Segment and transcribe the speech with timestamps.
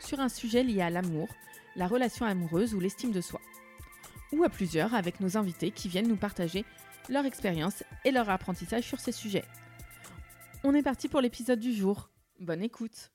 [0.00, 1.28] sur un sujet lié à l'amour,
[1.76, 3.40] la relation amoureuse ou l'estime de soi.
[4.32, 6.64] Ou à plusieurs avec nos invités qui viennent nous partager
[7.08, 9.44] leur expérience et leur apprentissage sur ces sujets.
[10.64, 12.10] On est parti pour l'épisode du jour.
[12.40, 13.10] Bonne écoute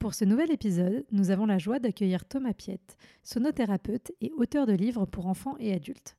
[0.00, 4.72] Pour ce nouvel épisode, nous avons la joie d'accueillir Thomas Piette, sonothérapeute et auteur de
[4.72, 6.16] livres pour enfants et adultes.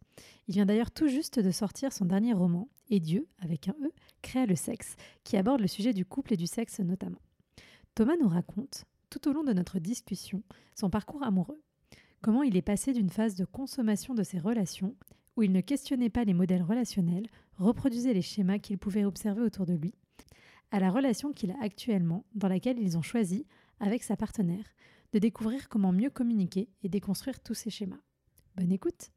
[0.48, 3.91] Il vient d'ailleurs tout juste de sortir son dernier roman, Et Dieu, avec un E,
[4.21, 7.21] créa le sexe, qui aborde le sujet du couple et du sexe notamment.
[7.95, 10.43] Thomas nous raconte, tout au long de notre discussion,
[10.75, 11.62] son parcours amoureux.
[12.21, 14.95] Comment il est passé d'une phase de consommation de ses relations,
[15.35, 19.65] où il ne questionnait pas les modèles relationnels, reproduisait les schémas qu'il pouvait observer autour
[19.65, 19.93] de lui,
[20.71, 23.45] à la relation qu'il a actuellement, dans laquelle ils ont choisi,
[23.79, 24.65] avec sa partenaire,
[25.13, 27.99] de découvrir comment mieux communiquer et déconstruire tous ces schémas.
[28.55, 29.12] Bonne écoute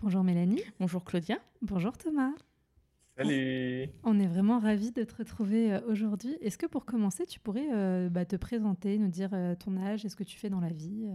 [0.00, 0.62] Bonjour Mélanie.
[0.78, 1.38] Bonjour Claudia.
[1.60, 2.32] Bonjour Thomas.
[3.18, 6.38] Salut On est vraiment ravis de te retrouver euh, aujourd'hui.
[6.40, 10.04] Est-ce que pour commencer, tu pourrais euh, bah, te présenter, nous dire euh, ton âge
[10.04, 11.08] et ce que tu fais dans la vie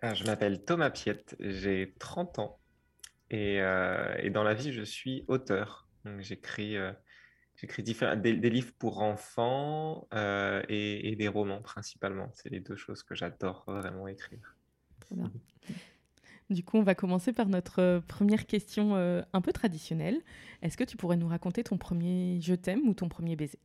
[0.00, 2.58] ah, Je m'appelle Thomas Piette, j'ai 30 ans
[3.30, 5.88] et, et, dans la vie, je suis auteur.
[6.20, 6.76] J'écris
[7.56, 10.08] j'écris des, des, livres pour enfants
[10.68, 12.30] et, et, des romans principalement.
[12.32, 14.56] C'est les deux choses que j'adore vraiment écrire.
[15.00, 15.32] Très bien.
[16.50, 20.20] Du coup, on va commencer par notre euh, première question euh, un peu traditionnelle.
[20.60, 23.58] Est-ce que tu pourrais nous raconter ton premier je t'aime ou ton premier baiser?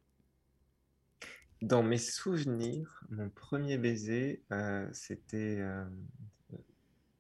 [1.61, 5.61] Dans mes souvenirs, mon premier baiser, euh, c'était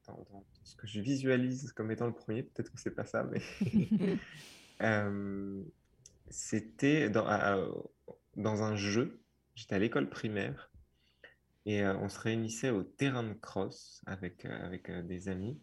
[0.07, 2.43] dans, ce que je visualise comme étant le premier.
[2.43, 3.41] Peut-être que c'est pas ça, mais
[6.29, 7.27] c'était dans,
[8.37, 9.19] dans un jeu.
[9.55, 10.68] J'étais à l'école primaire
[11.65, 15.59] et euh, on se réunissait au terrain de cross avec, euh, avec euh, des amis.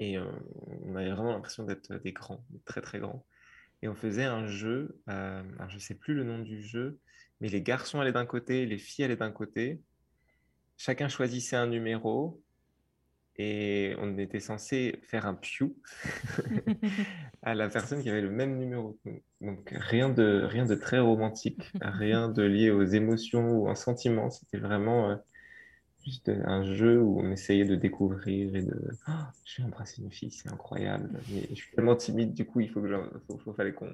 [0.00, 3.24] Et on avait vraiment l'impression d'être des grands, très très grands.
[3.80, 6.98] Et on faisait un jeu, alors je ne sais plus le nom du jeu,
[7.40, 9.80] mais les garçons allaient d'un côté, les filles allaient d'un côté.
[10.76, 12.42] Chacun choisissait un numéro
[13.36, 15.76] et on était censé faire un piou
[17.42, 18.98] à la personne qui avait le même numéro
[19.40, 24.30] Donc rien de, rien de très romantique, rien de lié aux émotions ou aux sentiments.
[24.30, 25.16] C'était vraiment euh,
[26.04, 29.12] juste un jeu où on essayait de découvrir et de oh,
[29.44, 31.10] je vais embrasser une fille, c'est incroyable.
[31.28, 33.10] Mais je suis tellement timide, du coup, il faut que
[33.42, 33.90] faut, fallait qu'on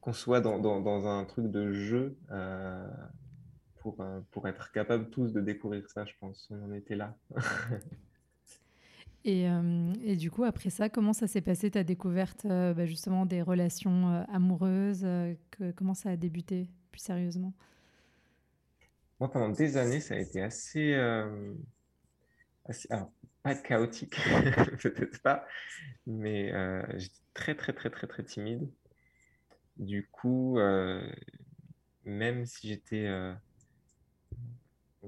[0.00, 2.88] qu'on soit dans, dans, dans, un truc de jeu euh,
[3.80, 6.48] pour, euh, pour être capable tous de découvrir ça, je pense.
[6.50, 7.14] On en était là.
[9.24, 12.86] Et, euh, et, du coup, après ça, comment ça s'est passé ta découverte euh, bah,
[12.86, 15.06] justement des relations euh, amoureuses
[15.76, 17.52] Comment ça a débuté plus sérieusement?
[19.18, 20.94] Moi, pendant des années, ça a été assez,
[22.64, 24.16] assez alors, pas chaotique,
[24.82, 25.46] peut-être pas,
[26.06, 26.50] mais
[26.96, 28.66] j'étais très, très, très, très, très timide.
[29.76, 30.58] Du coup,
[32.06, 33.06] même si j'étais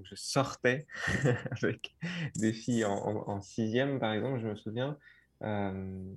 [0.03, 0.87] je sortais
[1.51, 1.95] avec
[2.37, 4.97] des filles en, sixième, par exemple, je me souviens,
[5.43, 6.15] euh,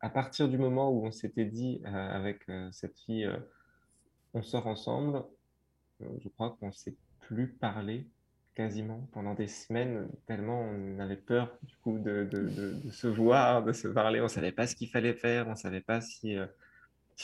[0.00, 3.28] à partir du moment où on s'était dit euh, avec euh, cette fille,
[4.32, 5.24] on sort ensemble,
[6.00, 8.06] je crois qu'on ne s'est plus parlé
[8.54, 12.28] quasiment pendant des semaines, tellement on avait peur du coup de,
[12.92, 15.56] se voir, de se parler, on ne savait pas ce qu'il fallait faire, on ne
[15.56, 16.36] savait pas si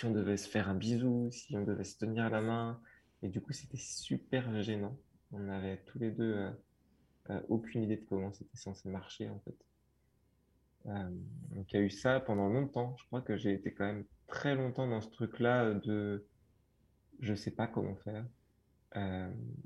[0.03, 2.81] on devait se faire un bisou, si on devait se tenir la main,
[3.23, 4.97] et du coup c'était super gênant.
[5.33, 6.51] On avait tous les deux euh,
[7.31, 9.55] euh, aucune idée de comment c'était censé marcher en fait.
[10.87, 11.11] Euh,
[11.55, 12.97] donc il y a eu ça pendant longtemps.
[12.99, 16.27] Je crois que j'ai été quand même très longtemps dans ce truc-là de
[17.21, 18.25] je sais pas comment faire.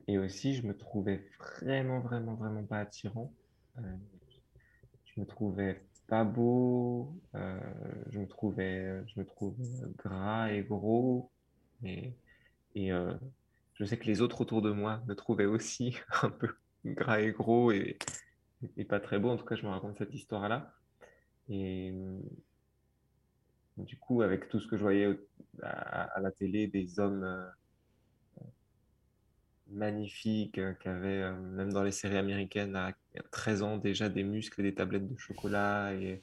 [0.09, 3.33] et aussi, je me trouvais vraiment, vraiment, vraiment pas attirant.
[3.79, 7.15] je me trouvais pas beau.
[7.33, 9.65] je me trouvais, je me trouvais
[9.97, 11.31] gras et gros.
[11.85, 12.13] Et
[13.75, 16.49] je sais que les autres autour de moi me trouvaient aussi un peu
[16.85, 17.99] gras et gros et,
[18.89, 19.31] pas très beau.
[19.31, 20.73] En tout cas, je me raconte cette histoire-là.
[21.49, 21.93] Et
[23.77, 25.19] du coup, avec tout ce que je voyais
[25.63, 28.45] à, la télé, des hommes euh,
[29.69, 32.95] magnifiques euh, qui avaient, euh, même dans les séries américaines, à
[33.33, 36.23] 13 ans déjà des muscles et des tablettes de chocolat et,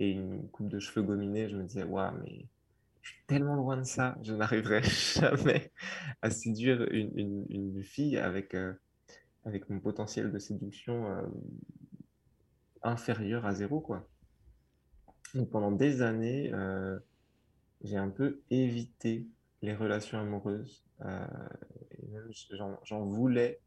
[0.00, 2.46] une coupe de cheveux gominés, je me disais, waouh, mais
[3.26, 5.72] tellement loin de ça, je n'arriverai jamais
[6.22, 8.72] à séduire une, une, fille avec, euh,
[9.44, 11.22] avec mon potentiel de séduction euh,
[12.82, 14.08] inférieur à zéro, quoi.
[15.34, 16.98] Donc pendant des années, euh,
[17.82, 19.26] j'ai un peu évité
[19.62, 20.84] les relations amoureuses.
[22.84, 23.60] j'en voulais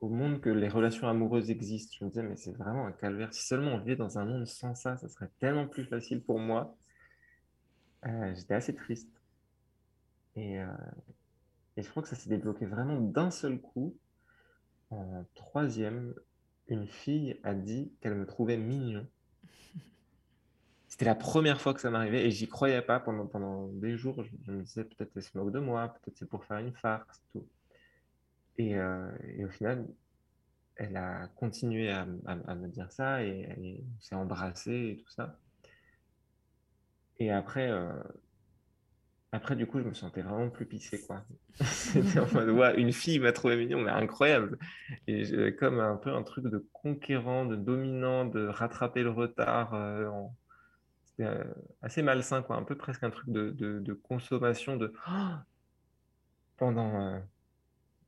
[0.00, 1.96] au monde que les relations amoureuses existent.
[1.98, 3.32] Je me disais, mais c'est vraiment un calvaire.
[3.32, 6.38] Si seulement on vivait dans un monde sans ça, ça serait tellement plus facile pour
[6.38, 6.76] moi.
[8.06, 9.10] Euh, j'étais assez triste.
[10.36, 10.66] Et, euh,
[11.76, 13.96] et, je crois que ça s'est débloqué vraiment d'un seul coup.
[14.90, 16.14] En troisième,
[16.68, 19.06] une fille a dit qu'elle me trouvait mignon.
[20.88, 24.22] C'était la première fois que ça m'arrivait et j'y croyais pas pendant, pendant des jours.
[24.22, 27.22] Je, me disais peut-être elle se moque de moi, peut-être c'est pour faire une farce,
[27.32, 27.48] tout.
[28.58, 29.86] Et, euh, et, au final,
[30.76, 35.38] elle a continué à, me dire ça et elle s'est embrassée et tout ça.
[37.18, 37.92] Et après, euh,
[39.32, 41.00] après, du coup, je me sentais vraiment plus pissé.
[41.60, 44.58] C'était en mode, une fille m'a trouvé mignon, mais incroyable.
[45.06, 49.74] Et comme un peu un truc de conquérant, de dominant, de rattraper le retard.
[49.74, 50.08] Euh,
[51.04, 51.28] c'était
[51.82, 52.56] assez malsain, quoi.
[52.56, 54.92] Un peu presque un truc de, de, de consommation de.
[56.56, 57.20] pendant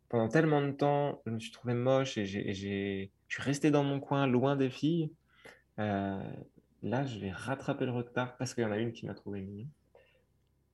[0.09, 3.85] pendant tellement de temps, je me suis trouvé moche et j'ai, je suis resté dans
[3.85, 5.13] mon coin, loin des filles.
[5.79, 6.23] Euh,
[6.83, 9.43] là, je vais rattraper le retard parce qu'il y en a une qui m'a trouvé
[9.43, 9.69] mignon.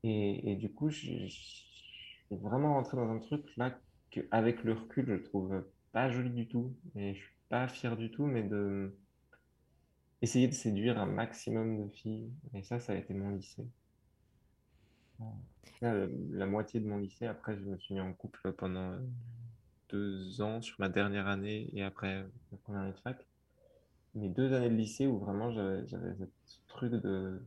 [0.06, 3.78] Et, du coup, je, suis vraiment rentré dans un truc là
[4.10, 6.76] qu'avec le recul, je trouve pas joli du tout.
[6.94, 8.94] Et je suis pas fier du tout, mais de
[10.20, 12.30] essayer de séduire un maximum de filles.
[12.54, 13.66] Et ça, ça a été mon lycée.
[15.80, 18.98] La, moitié de mon lycée, après, je me suis mis en couple pendant euh,
[19.90, 23.26] deux ans sur ma dernière année et après ma première année de fac.
[24.14, 26.14] Mais deux années de lycée où vraiment j'avais
[26.46, 27.42] ce truc de.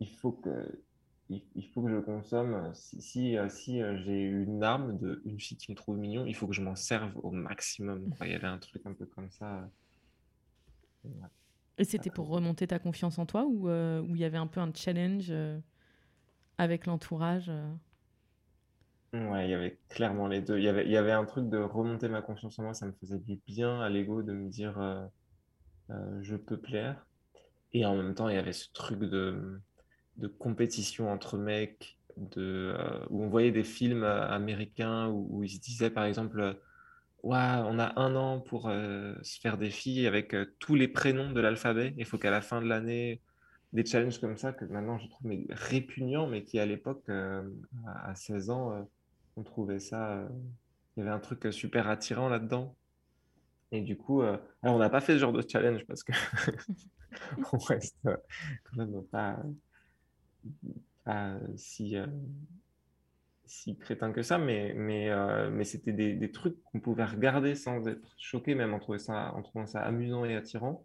[0.00, 0.82] Il faut que,
[1.30, 2.70] il, faut que je consomme.
[2.74, 6.34] Si, si, euh, euh, j'ai une arme de une fille qui me trouve mignon, il
[6.34, 8.12] faut que je m'en serve au maximum.
[8.22, 9.70] Il y avait un truc un peu comme ça.
[11.78, 14.60] Et c'était pour remonter ta confiance en toi ou où il y avait un peu
[14.60, 15.32] un challenge
[16.58, 17.74] avec l'entourage euh.
[19.12, 20.58] Ouais, il y avait clairement les deux.
[20.58, 23.40] Il y avait, un truc de remonter ma confiance en moi, ça me faisait du
[23.46, 25.06] bien à l'ego de me dire euh,
[25.90, 27.06] euh, je peux plaire.
[27.72, 29.60] Et en même temps, il y avait ce truc de,
[30.40, 36.58] compétition entre mecs, où on voyait des films américains où, ils se disaient par exemple
[37.22, 41.40] ouais, on a un an pour se faire des filles avec tous les prénoms de
[41.40, 41.94] l'alphabet.
[41.98, 43.20] Il faut qu'à la fin de l'année,
[43.74, 47.42] des challenges comme ça que maintenant je trouve mais, répugnants, mais qui à l'époque, euh,
[47.86, 48.82] à 16 ans, euh,
[49.36, 50.12] on trouvait ça.
[50.12, 50.28] Euh,
[50.96, 52.76] il y avait un truc super attirant là-dedans.
[53.72, 56.12] Et du coup, alors on n'a pas fait ce genre de challenge parce que
[57.52, 59.42] on reste quand même pas,
[61.56, 61.96] si,
[63.44, 65.10] si crétin que ça, mais, mais,
[65.50, 69.34] mais c'était des, des, trucs qu'on pouvait regarder sans être choqué, même en trouvant ça,
[69.34, 70.84] en trouvant ça amusant et attirant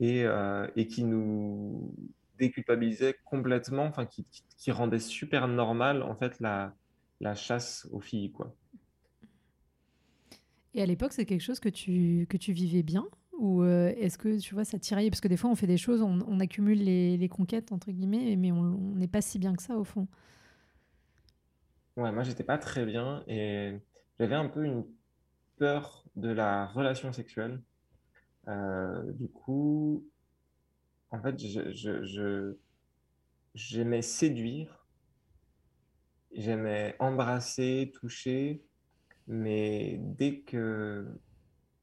[0.00, 1.94] et, euh, et qui nous
[2.38, 6.74] déculpabilisait complètement, enfin qui, qui, rendait super normal en fait la,
[7.20, 8.54] la chasse aux filles quoi.
[10.74, 13.06] Et à l'époque, c'est quelque chose que tu, que tu vivais bien
[13.38, 15.10] Ou euh, est-ce que tu vois, ça tiraillait?
[15.10, 17.92] Parce que des fois, on fait des choses, on, on accumule les, les, conquêtes, entre
[17.92, 18.62] guillemets, mais on
[18.94, 20.08] n'est pas si bien que ça au fond.
[21.96, 23.74] Ouais, moi, j'étais pas très bien et
[24.18, 24.84] j'avais un peu une
[25.58, 27.60] peur de la relation sexuelle.
[28.48, 30.04] Euh, du coup,
[31.10, 32.54] en fait, je,
[33.54, 34.86] j'aimais séduire,
[36.32, 38.62] j'aimais embrasser, toucher,
[39.26, 41.06] mais dès que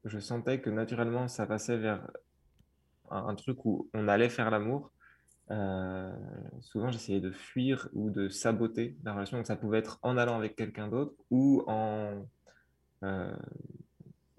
[0.04, 2.10] je sentais que naturellement ça passait vers
[3.10, 4.92] un, truc où on allait faire l'amour,
[5.50, 6.12] euh,
[6.60, 9.36] souvent j'essayais de fuir ou de saboter la relation.
[9.38, 12.26] Donc ça pouvait être en allant avec quelqu'un d'autre ou en
[13.02, 13.36] euh,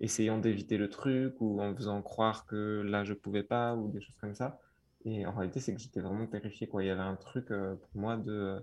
[0.02, 4.02] essayant d'éviter le truc ou en faisant croire que là je pouvais pas ou des
[4.02, 4.60] choses comme ça.
[5.06, 6.68] Et en réalité, c'est que j'étais vraiment terrifié.
[6.68, 6.84] Quoi.
[6.84, 8.60] Il y avait un truc euh, pour moi de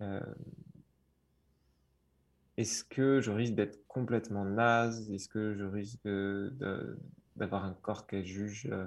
[0.00, 0.20] euh,
[2.56, 5.10] est-ce que je risque d'être complètement naze?
[5.10, 6.06] Est-ce que je risque
[7.36, 8.86] d'avoir un corps qu'elle juge euh,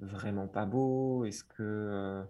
[0.00, 1.24] vraiment pas beau?
[1.24, 2.24] Est-ce que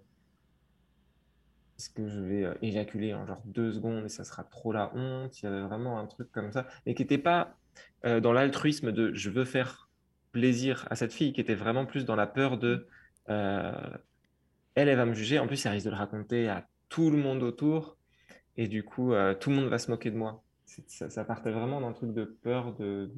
[1.79, 5.41] est-ce que je vais éjaculer en genre deux secondes et ça sera trop la honte?
[5.41, 7.57] Il y avait vraiment un truc comme ça, mais qui n'était pas
[8.05, 9.89] euh, dans l'altruisme de je veux faire
[10.33, 12.87] plaisir à cette fille, qui était vraiment plus dans la peur de
[13.29, 13.73] euh,
[14.75, 15.39] elle, elle va me juger.
[15.39, 17.97] En plus, elle risque de le raconter à tout le monde autour,
[18.57, 20.43] et du coup, euh, tout le monde va se moquer de moi.
[20.87, 23.11] Ça, partait vraiment d'un truc de peur de,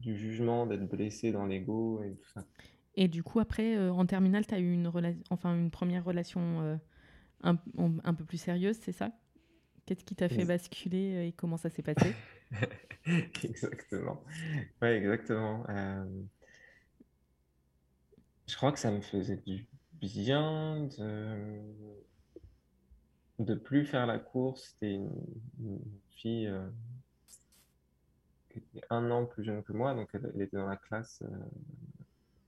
[0.00, 2.44] du jugement, d'être blessé dans l'ego et tout ça.
[2.94, 4.90] Et du coup, après, euh, en terminale, tu as eu une,
[5.30, 6.78] enfin, une première relation
[7.42, 9.12] un, un, peu plus sérieuse, c'est ça?
[9.86, 12.14] Qu'est-ce qui t'a fait basculer et comment ça s'est passé?
[13.44, 14.22] Exactement.
[14.80, 15.64] Oui, exactement.
[18.46, 19.66] Je crois que ça me faisait du
[20.00, 21.60] bien de
[23.38, 24.70] de plus faire la course.
[24.70, 25.80] C'était une,
[26.10, 26.52] fille
[28.50, 31.24] qui était un an plus jeune que moi, donc elle, était dans la classe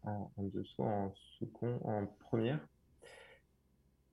[0.04, 2.60] en, en, dessous, en second, en première.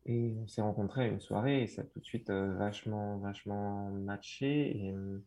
[0.06, 3.18] Et on s'est rencontrés à une soirée et ça a tout de suite euh, vachement,
[3.18, 4.92] vachement matché.
[4.96, 5.20] Euh,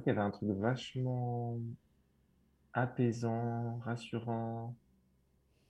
[0.00, 1.58] qu'il y avait un truc vachement
[2.72, 4.76] apaisant, rassurant.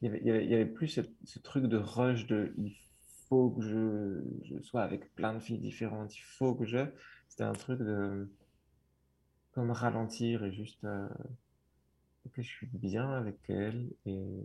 [0.03, 2.77] Il y avait, plus ce, truc de rush de il
[3.29, 6.87] faut que je, sois avec plein de filles différentes, il faut que je.
[7.29, 8.31] C'était un truc de
[9.53, 10.85] comme ralentir et juste.
[10.85, 11.09] Euh,
[12.27, 14.45] ok, je suis bien avec elle et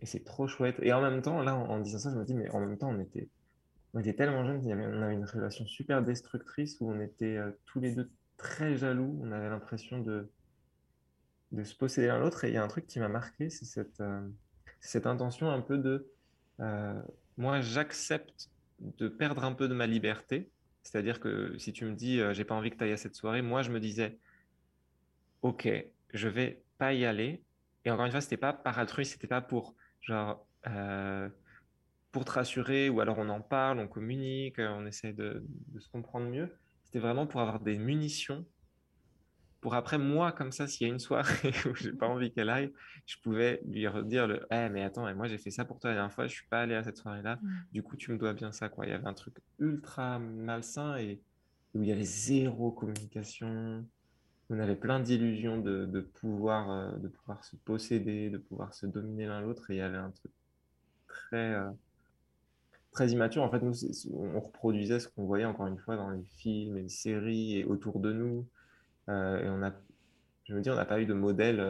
[0.00, 0.76] et c'est trop chouette.
[0.82, 2.90] Et en même temps, là, en, disant ça, je me dis, mais en même temps,
[2.90, 3.28] on était,
[3.94, 7.80] on était tellement jeunes, on avait une relation super destructrice où on était euh, tous
[7.80, 8.10] les deux
[8.42, 9.18] très jaloux.
[9.22, 10.30] On avait l'impression de,
[11.52, 12.44] de se posséder l'un l'autre.
[12.44, 14.26] Et il y a un truc qui m'a marqué, c'est cette, euh,
[14.80, 16.10] cette intention un peu de
[16.60, 17.00] euh,
[17.36, 20.50] moi, j'accepte de perdre un peu de ma liberté.
[20.82, 23.42] C'est-à-dire que si tu me dis, j'ai pas envie que tu ailles à cette soirée,
[23.42, 24.18] moi, je me disais,
[25.42, 25.68] ok,
[26.12, 27.42] je vais pas y aller.
[27.84, 31.28] Et encore une fois, c'était pas par altruisme, c'était pas pour genre euh,
[32.12, 35.44] pour te rassurer, ou alors on en parle, on communique, on essaie de,
[35.78, 36.52] se comprendre mieux.
[36.90, 38.44] C'était vraiment pour avoir des munitions.
[39.60, 42.50] Pour après, moi, comme ça, s'il y a une soirée où j'ai pas envie qu'elle
[42.50, 42.72] aille,
[43.06, 45.96] je pouvais lui redire le Eh, mais attends, moi j'ai fait ça pour toi la
[45.96, 47.48] dernière fois, je suis pas allé à cette soirée-là, mmh.
[47.72, 48.68] du coup tu me dois bien ça.
[48.68, 48.86] Quoi.
[48.86, 51.20] Il y avait un truc ultra malsain et
[51.74, 53.84] où il y avait zéro communication,
[54.48, 59.26] on avait plein d'illusions de, pouvoir, euh, de pouvoir se posséder, de pouvoir se dominer
[59.26, 60.32] l'un l'autre, et il y avait un truc
[61.06, 61.70] très, euh,
[62.92, 63.42] très immature.
[63.42, 63.74] En fait, nous,
[64.12, 67.64] on reproduisait ce qu'on voyait encore une fois dans les films et les séries et
[67.64, 68.46] autour de nous.
[69.08, 69.72] Euh, et on a,
[70.44, 71.60] je me dis, on n'a pas eu de modèle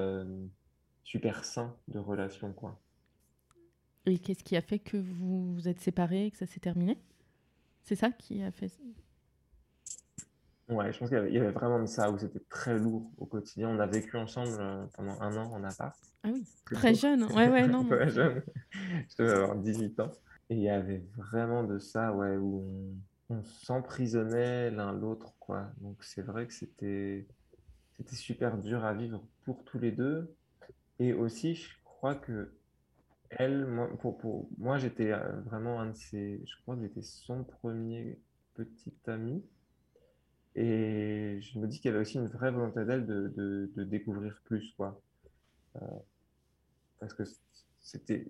[1.05, 2.81] super sain de relation, quoi.
[4.07, 6.99] Et qu'est-ce qui a fait que vous vous êtes séparés, que ça s'est terminé?
[7.83, 8.71] C'est ça qui a fait
[10.69, 13.69] Ouais, je pense qu'il y, avait vraiment de ça, où c'était très lourd au quotidien.
[13.69, 15.97] On a vécu ensemble euh, pendant un an en appart.
[16.23, 17.25] Ah oui, très jeune.
[17.25, 17.85] Ouais, ouais, non.
[17.85, 18.43] très jeune.
[18.73, 20.12] Je devais avoir 18 ans.
[20.50, 22.64] Et il y avait vraiment de ça, ouais, où
[23.30, 25.71] on, s'emprisonnait l'un l'autre, quoi.
[25.80, 27.26] Donc c'est vrai que c'était
[27.97, 30.35] c'était super dur à vivre pour tous les deux.
[30.99, 32.52] Et aussi, je crois que
[33.30, 37.02] elle, moi, pour, pour moi, j'étais euh, vraiment un de ses, je crois que j'étais
[37.02, 38.19] son premier
[38.54, 39.45] petit ami.
[40.57, 43.28] Et je me dis qu'il y avait aussi une vraie volonté d'elle de,
[43.76, 45.00] de, découvrir plus, quoi.
[45.76, 45.87] Euh,
[46.99, 47.23] parce que
[47.80, 48.26] c'était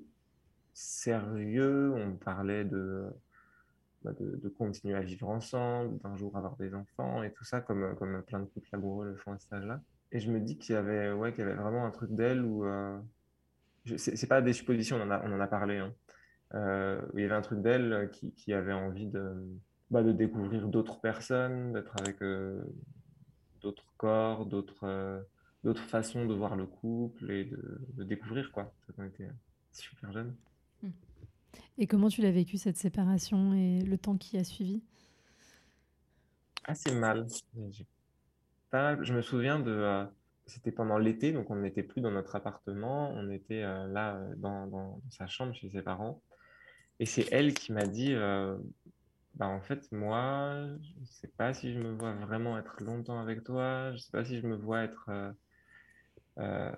[0.80, 7.22] sérieux, on parlait bah, de, de, continuer à vivre ensemble, d'un jour avoir des enfants
[7.22, 9.80] et tout ça, comme, comme plein de couples amoureux le font à cet âge-là.
[10.12, 12.42] Et je me dis qu'il y avait, ouais, qu'il y avait vraiment un truc d'elle
[12.42, 12.64] où.
[12.64, 12.98] Euh,
[13.96, 15.78] c'est pas des suppositions, on en a, on en a parlé.
[15.78, 15.94] Hein.
[16.54, 19.32] Euh, il y avait un truc d'elle qui, qui avait envie de
[19.90, 22.62] bah, de découvrir d'autres personnes, d'être avec euh,
[23.60, 25.20] d'autres corps, d'autres euh,
[25.64, 28.72] d'autres façons de voir le couple et de, découvrir quoi.
[28.98, 29.28] On était
[29.72, 30.34] super jeunes.
[31.78, 34.82] Et comment tu l'as vécu cette séparation et le temps qui a suivi?
[36.64, 37.26] Assez mal.
[38.72, 39.70] Je me souviens de.
[39.70, 40.04] Euh,
[40.46, 45.00] c'était pendant l'été, donc on n'était plus dans notre appartement, on était là dans, dans,
[45.08, 46.20] sa chambre chez ses parents.
[46.98, 48.16] Et c'est elle qui m'a dit
[49.34, 53.20] bah, en fait, moi, je ne sais pas si je me vois vraiment être longtemps
[53.20, 53.90] avec toi.
[53.90, 55.06] Je ne sais pas si je me vois être.
[55.08, 55.32] Euh,
[56.38, 56.72] euh,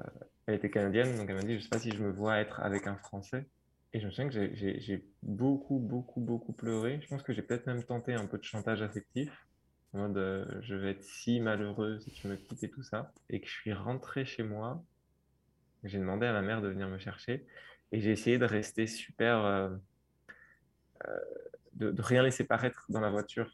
[0.47, 2.39] elle était canadienne, donc elle m'a dit, je ne sais pas si je me vois
[2.39, 3.47] être avec un Français.
[3.93, 7.01] Et je me souviens que j'ai beaucoup, beaucoup, beaucoup pleuré.
[7.03, 9.31] Je pense que j'ai peut-être même tenté un peu de chantage affectif.
[9.93, 13.13] En mode, euh, je vais être si malheureux si tu me quittes et tout ça.
[13.29, 14.83] Et que je suis rentré chez moi.
[15.85, 17.45] J'ai demandé à ma mère de venir me chercher.
[17.93, 19.71] Et j'ai essayé de rester super
[21.75, 23.51] de, rien laisser paraître dans la voiture,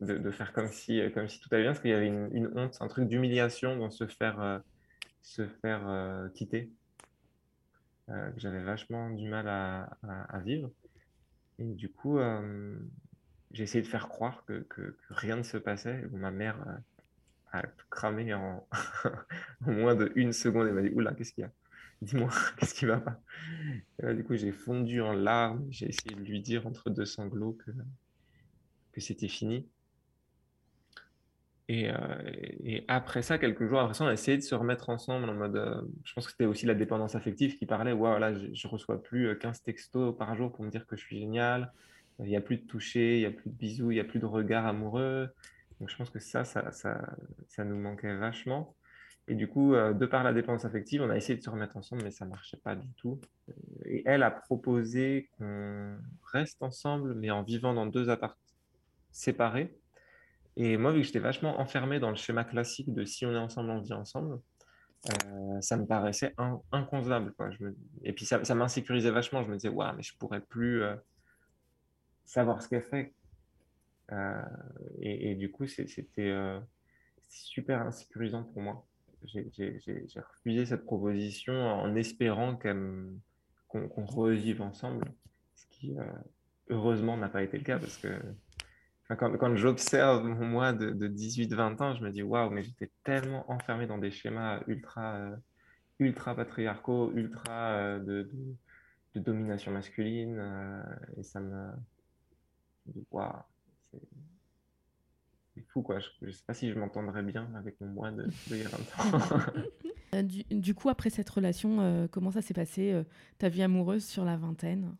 [0.00, 2.50] de, faire comme si, euh, comme si tout allait bien, parce qu'il y avait une,
[2.54, 4.58] honte, un truc d'humiliation dans se faire, euh,
[5.22, 6.30] se faire
[8.08, 10.70] euh, que j'avais vachement du mal à, vivre.
[11.58, 12.18] Et du coup,
[13.52, 16.02] j'ai essayé de faire croire que, rien ne se passait.
[16.12, 16.56] ma mère
[17.52, 18.66] a tout cramé en,
[19.60, 20.68] moins de une seconde.
[20.68, 21.52] Elle m'a dit Oula, qu'est-ce qu'il y a?
[22.02, 23.20] Dis-moi, qu'est-ce qui va pas?
[24.12, 25.66] Du coup, j'ai fondu en larmes.
[25.70, 27.56] J'ai essayé de lui dire entre deux sanglots
[28.92, 29.68] que c'était fini.
[31.68, 31.90] Et,
[32.64, 35.34] et, après ça, quelques jours après ça, on a essayé de se remettre ensemble en
[35.34, 35.88] mode.
[36.04, 37.92] je pense que c'était aussi la dépendance affective qui parlait.
[37.92, 41.18] Voilà, je, je reçois plus 15 textos par jour pour me dire que je suis
[41.18, 41.72] génial.
[42.20, 44.04] Il n'y a plus de toucher, il n'y a plus de bisous, il n'y a
[44.04, 45.28] plus de regard amoureux.
[45.80, 48.74] Donc je pense que ça, ça, ça, nous manquait vachement.
[49.28, 51.76] Et du coup, euh, de par la dépendance affective, on a essayé de se remettre
[51.76, 53.20] ensemble, mais ça ne marchait pas du tout.
[53.84, 55.98] Et elle a proposé qu'on
[56.32, 58.40] reste ensemble, mais en vivant dans deux appartements
[59.10, 59.76] séparés.
[60.56, 63.38] Et moi, vu que j'étais vachement enfermé dans le schéma classique de si on est
[63.38, 64.40] ensemble, on vit ensemble,
[65.10, 66.34] euh, ça me paraissait
[66.72, 67.32] inconcevable.
[67.34, 67.50] Quoi.
[68.02, 69.42] Et puis ça, m'insécurisait vachement.
[69.42, 70.96] Je me disais, ouais, mais je pourrais plus euh,
[72.24, 73.12] savoir ce qu'elle fait.
[75.00, 76.60] Et, et, du coup, c'était
[77.28, 78.86] super insécurisant pour moi
[79.24, 85.04] j'ai refusé cette proposition en espérant qu'on revive ensemble,
[85.54, 86.04] ce qui euh,
[86.68, 88.20] heureusement n'a pas été le cas parce que
[89.08, 93.86] quand, j'observe moi de, de 18-20 ans, je me dis waouh, mais j'étais tellement enfermé
[93.86, 95.16] dans des schémas ultra,
[96.00, 98.30] euh, patriarcaux, ultra euh, de,
[99.14, 100.38] domination masculine,
[101.16, 101.70] et ça me.
[103.10, 103.32] waouh,
[105.54, 105.98] c'est fou, quoi.
[106.00, 109.40] Je ne sais pas si je m'entendrais bien avec mon moi de, de 20 ans.
[110.14, 113.02] Euh, du, coup, après cette relation, euh, comment ça s'est passé, euh,
[113.38, 114.94] ta vie amoureuse sur la vingtaine?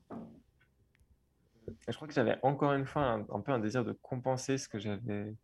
[1.88, 4.78] Je crois que j'avais encore une fois un, peu un désir de compenser ce que
[4.78, 5.34] j'avais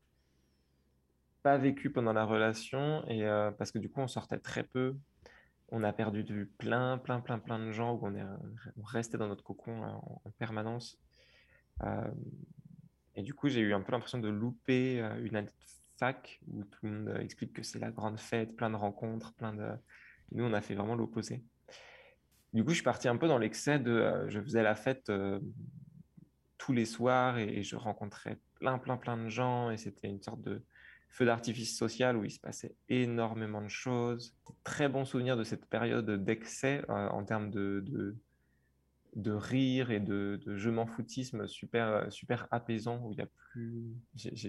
[1.43, 3.23] pas vécu pendant la relation, et
[3.59, 4.97] parce que du coup, on sortait très peu.
[5.71, 8.23] On a perdu de vue plein, plein, plein, plein de gens où on, est,
[8.77, 10.99] on restait dans notre cocon en, en permanence.
[13.15, 15.53] Et du coup, j'ai eu un peu l'impression de louper euh, une année de
[15.99, 19.35] fac où tout le monde euh, explique que c'est la grande fête, plein de rencontres,
[19.35, 19.69] plein de.
[20.33, 21.45] Nous, on a fait vraiment l'opposé.
[22.55, 23.91] Du coup, je suis parti un peu dans l'excès de.
[23.91, 25.13] Euh, je faisais la fête
[26.65, 30.43] tous les soirs et, je rencontrais plein, plein, plein de gens et c'était une sorte
[30.43, 30.63] de
[31.09, 34.35] feu d'artifice social où il se passait énormément de choses.
[34.65, 38.17] Très bon souvenir de cette période d'excès en termes de, de
[39.15, 43.27] de rire et de, de je m'en foutisme super, super apaisant où il y a
[43.27, 43.95] plus.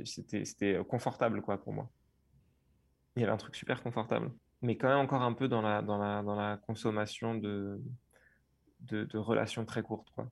[0.05, 1.89] C'était confortable quoi pour moi.
[3.15, 4.31] Il y avait un truc super confortable.
[4.61, 7.81] Mais quand même encore un peu dans la, dans la, dans la consommation de,
[8.79, 10.09] de, relations très courtes.
[10.15, 10.29] Quoi.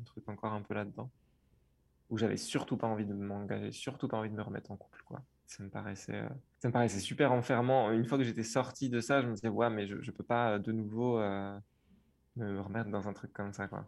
[0.00, 1.10] Un truc encore un peu là-dedans.
[2.12, 5.02] Où j'avais surtout pas envie de m'engager, surtout pas envie de me remettre en couple.
[5.04, 5.20] Quoi.
[5.46, 6.28] Ça me paraissait, euh,
[6.60, 7.90] ça me paraissait super enfermant.
[7.90, 10.22] Une fois que j'étais sorti de ça, je me disais, ouais, mais je, je peux
[10.22, 11.18] pas de nouveau.
[11.18, 11.58] Euh,
[12.36, 13.86] me remettre dans un truc comme ça, quoi.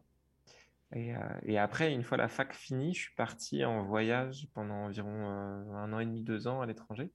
[0.95, 5.11] Et, euh, après, une fois la fac finie, je suis parti en voyage pendant environ
[5.11, 7.11] euh, un an et demi, deux ans à l'étranger,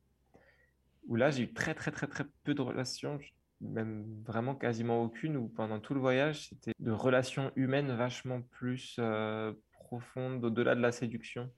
[1.07, 3.19] où là, j'ai eu très, très, très, très peu de relations,
[3.61, 8.99] même vraiment quasiment aucune, où pendant tout le voyage, c'était de relations humaines vachement plus
[9.89, 11.51] profondes, au-delà de la séduction,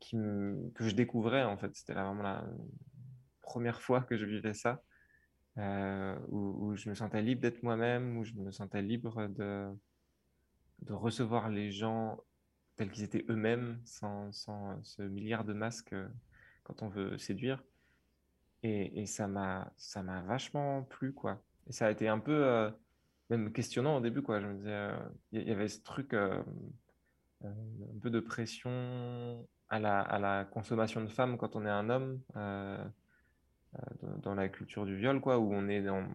[0.00, 1.74] que je découvrais, en fait.
[1.76, 2.42] C'était vraiment la
[3.42, 4.82] première fois que je vivais ça.
[5.58, 9.68] Euh, où, je me sentais libre d'être moi-même, où je me sentais libre de,
[10.82, 12.18] de recevoir les gens
[12.76, 16.08] tels qu'ils étaient eux-mêmes, sans, sans, ce milliard de masques euh,
[16.62, 17.62] quand on veut séduire.
[18.62, 21.42] Et, et ça m'a ça m'a vachement plu, quoi.
[21.66, 22.70] Et ça a été un peu euh,
[23.28, 24.40] même questionnant au début, quoi.
[24.40, 24.90] Je me disais,
[25.32, 26.14] il y, avait ce truc,
[27.44, 31.90] un peu de pression à la, à la, consommation de femmes quand on est un
[31.90, 32.20] homme.
[33.74, 33.80] Euh,
[34.22, 36.08] dans, la culture du viol, quoi, où on est en,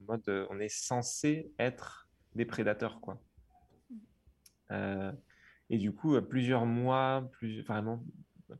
[0.00, 3.20] mode, euh, on est censé être des prédateurs, quoi.
[4.70, 5.12] Euh,
[5.70, 8.02] et du coup, plusieurs mois, plus, vraiment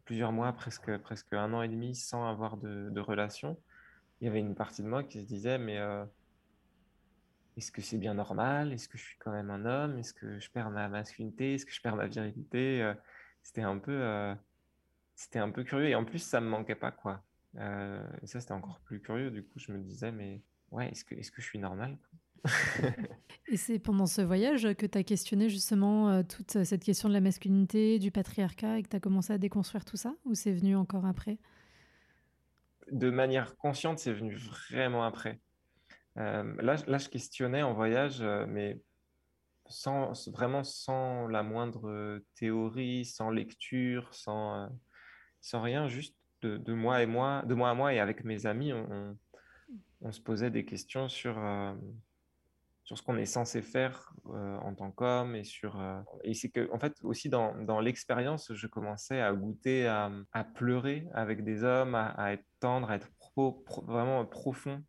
[0.05, 3.59] plusieurs mois, presque, presque un an et demi, sans avoir de, de relation,
[4.21, 5.79] il y avait une partie de moi qui se disait, mais
[7.59, 8.73] est-ce que c'est bien normal?
[8.73, 9.99] Est-ce que je suis quand même un homme?
[9.99, 11.55] Est-ce que je perds ma masculinité?
[11.55, 12.93] Est-ce que je perds ma virilité?
[13.43, 14.35] C'était un peu,
[15.15, 15.89] c'était un peu curieux.
[15.89, 17.23] Et en plus, ça me manquait pas, quoi.
[17.57, 19.31] Euh, et ça, c'était encore plus curieux.
[19.31, 21.99] Du coup, je me disais, mais ouais, est-ce que, est que je suis normal
[23.49, 27.15] Et c'est pendant ce voyage que tu as questionné justement euh, toute cette question de
[27.15, 30.15] la masculinité, du patriarcat, et que tu as commencé à déconstruire tout ça?
[30.25, 31.39] Ou c'est venu encore après?
[32.93, 35.41] De manière consciente, c'est venu vraiment après.
[36.19, 38.81] Euh, là, je questionnais en voyage, mais
[39.69, 44.69] sans, vraiment sans la moindre théorie, sans lecture, sans,
[45.41, 48.73] sans rien, juste de, moi et moi, de moi à moi et avec mes amis,
[50.01, 51.75] on, se posait des questions sur, euh,
[52.85, 56.49] sur ce qu'on est censé faire euh, en tant qu'homme et sur euh, et c'est
[56.49, 61.45] que en fait aussi dans, dans l'expérience, je commençais à goûter à, à, pleurer avec
[61.45, 63.11] des hommes, à, être tendre, à être
[63.87, 64.83] vraiment profond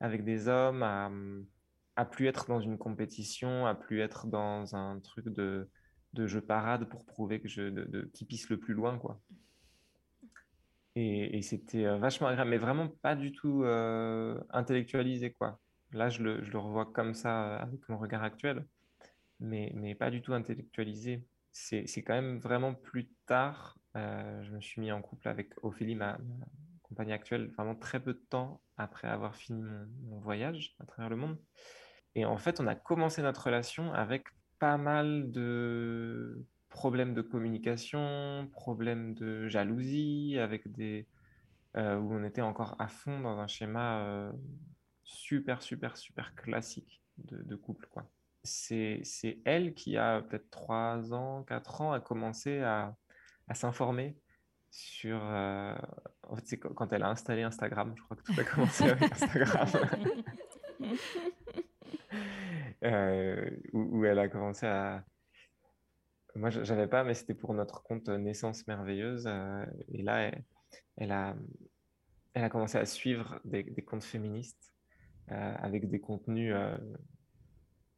[0.00, 5.28] avec des hommes, à, plus être dans une compétition, à plus être dans un truc
[5.28, 5.68] de,
[6.14, 9.20] de je parade pour prouver que je de, qui pisse le plus loin quoi.
[10.96, 13.64] Et, c'était vachement agréable, mais vraiment pas du tout
[14.50, 15.58] intellectualisé, quoi.
[15.92, 18.66] Là, je le, revois comme ça avec mon regard actuel,
[19.38, 21.24] mais, mais pas du tout intellectualisé.
[21.52, 26.18] C'est quand même vraiment plus tard, je me suis mis en couple avec Ophélie, ma,
[26.90, 31.16] compagne actuelle, vraiment très peu de temps après avoir fini mon, voyage à travers le
[31.16, 31.38] monde.
[32.14, 34.26] Et en fait, on a commencé notre relation avec
[34.58, 41.06] pas mal de problèmes de communication, problèmes de jalousie, avec des
[41.76, 44.32] euh, où on était encore à fond dans un schéma euh,
[45.04, 48.10] super super super classique de, couple quoi.
[48.42, 49.04] C'est
[49.44, 52.96] elle qui a peut-être 3 ans, 4 ans a commencé à,
[53.46, 54.16] à s'informer
[54.70, 55.20] sur.
[55.22, 55.74] Euh,
[56.22, 59.02] en fait, c'est quand elle a installé Instagram, je crois que tout a commencé avec
[59.12, 59.68] Instagram.
[62.82, 65.04] Euh, où, elle a commencé à.
[66.34, 69.26] Moi, j'avais pas, mais c'était pour notre compte Naissance Merveilleuse.
[69.26, 70.32] Euh, et là,
[70.96, 71.36] elle, a,
[72.32, 74.72] elle a commencé à suivre des, comptes féministes
[75.28, 76.54] avec des contenus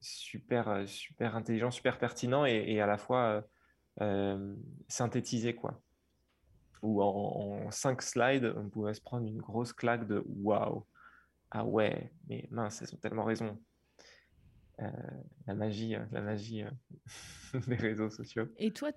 [0.01, 3.45] super, super intelligents, super pertinents et, et à la fois
[4.89, 5.81] synthétisés, quoi
[6.83, 10.85] où en, cinq slides, on pouvait se prendre une grosse claque de waouh,
[11.51, 13.59] ah ouais, mais mince, elles ont tellement raison.
[14.81, 14.91] Euh,
[15.47, 18.47] la magie, euh, la magie euh, des réseaux sociaux.
[18.57, 18.91] Et toi,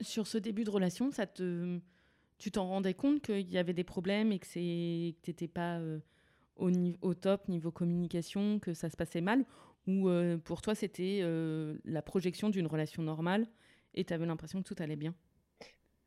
[0.00, 1.80] sur ce début de relation, ça te,
[2.38, 5.80] tu t'en rendais compte qu'il y avait des problèmes et que c'est, que t'étais pas
[6.56, 9.44] au, au top niveau communication, que ça se passait mal,
[9.86, 10.08] ou
[10.44, 11.22] pour toi c'était
[11.84, 13.48] la projection d'une relation normale
[13.94, 15.14] et tu avais l'impression que tout allait bien?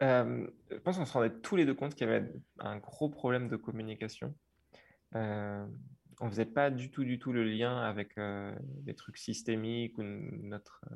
[0.03, 3.09] Euh, je pense qu'on se rendait tous les deux compte qu'il y avait un gros
[3.09, 4.35] problème de communication.
[5.15, 5.65] Euh,
[6.19, 10.03] on faisait pas du tout, du tout le lien avec euh, des trucs systémiques ou
[10.03, 10.83] notre.
[10.91, 10.95] Euh,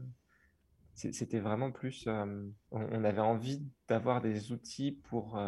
[0.96, 2.10] c'était vraiment plus.
[2.72, 5.40] On, avait envie d'avoir des outils pour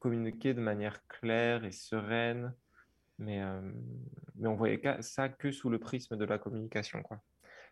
[0.00, 2.52] communiquer de manière claire et sereine,
[3.18, 3.40] mais,
[4.34, 7.22] mais on voyait ça que sous le prisme de la communication, quoi.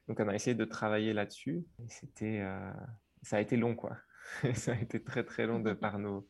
[0.07, 1.65] Donc on a essayé de travailler là-dessus.
[1.89, 2.47] C'était,
[3.23, 3.97] ça a été long, quoi.
[4.55, 6.27] ça a été très très long de par nos,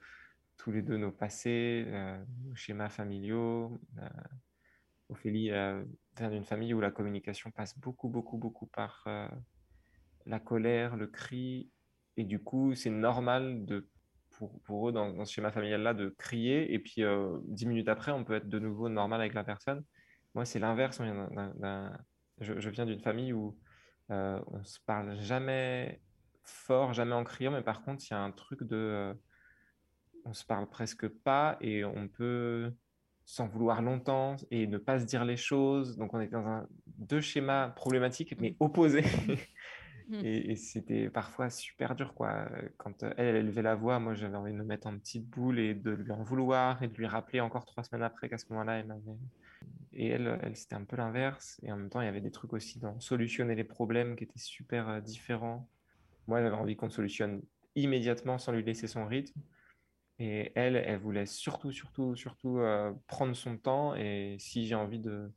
[0.57, 3.79] tous les deux nos passés, euh, nos schémas familiaux.
[3.99, 4.09] Euh,
[5.11, 5.85] Ophélie euh,
[6.17, 9.07] vient d'une famille où la communication passe beaucoup beaucoup beaucoup par
[10.25, 11.71] la colère, le cri,
[12.17, 13.87] et du coup c'est normal de
[14.31, 17.03] pour, pour eux dans, ce schéma familial-là de crier, et puis
[17.45, 19.85] dix minutes après on peut être de nouveau normal avec la personne.
[20.35, 21.03] Moi c'est l'inverse,
[22.41, 23.59] je, je, viens d'une famille où
[24.09, 26.01] on se parle jamais
[26.45, 28.77] fort, jamais en criant, mais par contre, il y a un truc de.
[28.77, 29.15] Euh,
[30.25, 32.73] on se parle presque pas et on peut
[33.27, 35.97] s'en vouloir longtemps et ne pas se dire les choses.
[35.97, 39.05] Donc, on est dans un, deux schémas problématiques, mais opposés.
[40.09, 40.21] Mmh.
[40.23, 42.47] et, c'était parfois super dur, quoi.
[42.77, 45.59] Quand elle, elle élevait la voix, moi, j'avais envie de me mettre en petite boule
[45.59, 48.45] et de lui en vouloir et de lui rappeler encore trois semaines après qu'à ce
[48.51, 49.17] moment-là, elle m'avait.
[49.95, 51.61] Et elle, elle c'était un peu l'inverse.
[51.63, 54.25] Et en même temps, il y avait des trucs aussi dans solutionner les problèmes qui
[54.25, 55.69] étaient super euh, différents.
[56.27, 57.43] Moi, j'avais envie qu'on solutionne
[57.75, 59.41] immédiatement sans lui laisser son rythme.
[60.19, 63.95] Et elle, elle voulait surtout, surtout, surtout euh, prendre son temps.
[63.95, 65.33] Et si j'ai envie de,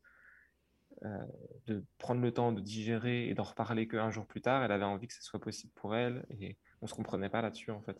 [1.03, 1.25] euh,
[1.65, 4.83] de prendre le temps de digérer et d'en reparler qu'un jour plus tard, elle avait
[4.83, 6.25] envie que ce soit possible pour elle.
[6.39, 7.97] Et on ne se comprenait pas là-dessus, en fait.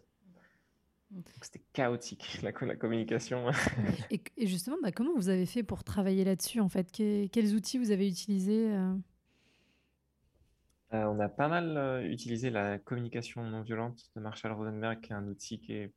[1.41, 3.50] C'était chaotique, la, la communication.
[4.12, 6.91] et, justement, bah, comment vous avez fait pour travailler là-dessus, en fait?
[6.91, 8.93] Quels outils vous avez utilisés euh?
[10.93, 15.12] Euh, on a pas mal euh, utilisé la communication non violente de Marshall Rosenberg, qui
[15.12, 15.93] est un outil qui est.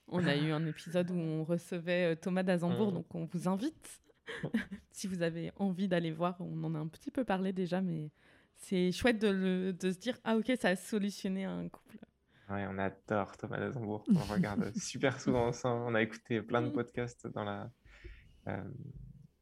[0.06, 2.94] on a eu un épisode où on recevait euh, Thomas d'Azembourg, mm.
[2.94, 4.00] donc on vous invite.
[4.92, 8.12] si vous avez envie d'aller voir, on en a un petit peu parlé déjà, mais
[8.56, 11.98] c'est chouette de, se dire Ah, ok, ça a solutionné un couple.
[12.48, 14.04] Ouais, on adore Thomas d'Azembourg.
[14.14, 15.82] On regarde super souvent ensemble.
[15.88, 17.68] On a écouté plein de podcasts dans la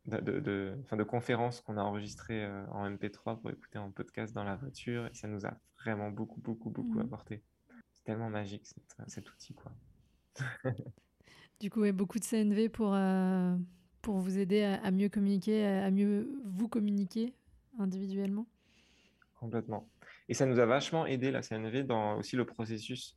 [0.07, 4.45] de, de, de conférences qu'on a enregistrées euh, en MP3 pour écouter en podcast dans
[4.45, 7.03] la voiture et ça nous a vraiment beaucoup, beaucoup, beaucoup mmh.
[7.03, 7.43] apporté.
[7.93, 8.67] C'est tellement magique
[9.07, 9.55] cet, outil.
[9.55, 9.73] Quoi.
[11.61, 13.55] du coup, a beaucoup de CNV pour, euh,
[14.01, 17.35] pour vous aider à, mieux communiquer, à mieux vous communiquer
[17.79, 18.47] individuellement
[19.39, 19.89] Complètement.
[20.29, 23.17] Et ça nous a vachement aidé, la CNV, dans aussi le processus,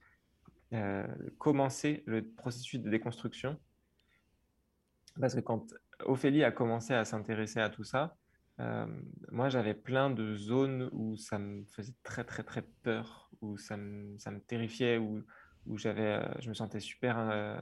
[0.73, 1.05] euh,
[1.37, 3.59] commencer le processus de déconstruction.
[5.19, 5.67] Parce que quand
[6.05, 8.15] Ophélie a commencé à s'intéresser à tout ça,
[8.59, 8.85] euh,
[9.31, 13.77] moi j'avais plein de zones où ça me faisait très très très peur, où ça
[13.77, 15.23] me, ça me terrifiait, où,
[15.65, 17.57] où j'avais, euh, je me sentais super euh,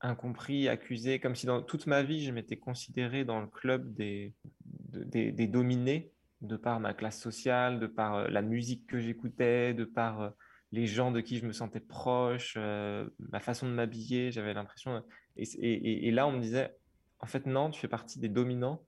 [0.00, 4.34] incompris, accusé, comme si dans toute ma vie je m'étais considéré dans le club des,
[4.64, 9.84] des, des, dominés, de par ma classe sociale, de par la musique que j'écoutais, de
[9.84, 10.32] par
[10.72, 14.32] les gens de qui je me sentais proche, ma façon de m'habiller.
[14.32, 15.04] J'avais l'impression.
[15.36, 16.74] Et, là, on me disait,
[17.22, 18.84] en fait, non, tu fais partie des dominants.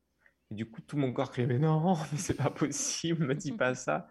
[0.51, 3.75] Du coup, tout mon corps criait, mais non, mais c'est pas possible, me dis pas
[3.75, 4.09] ça.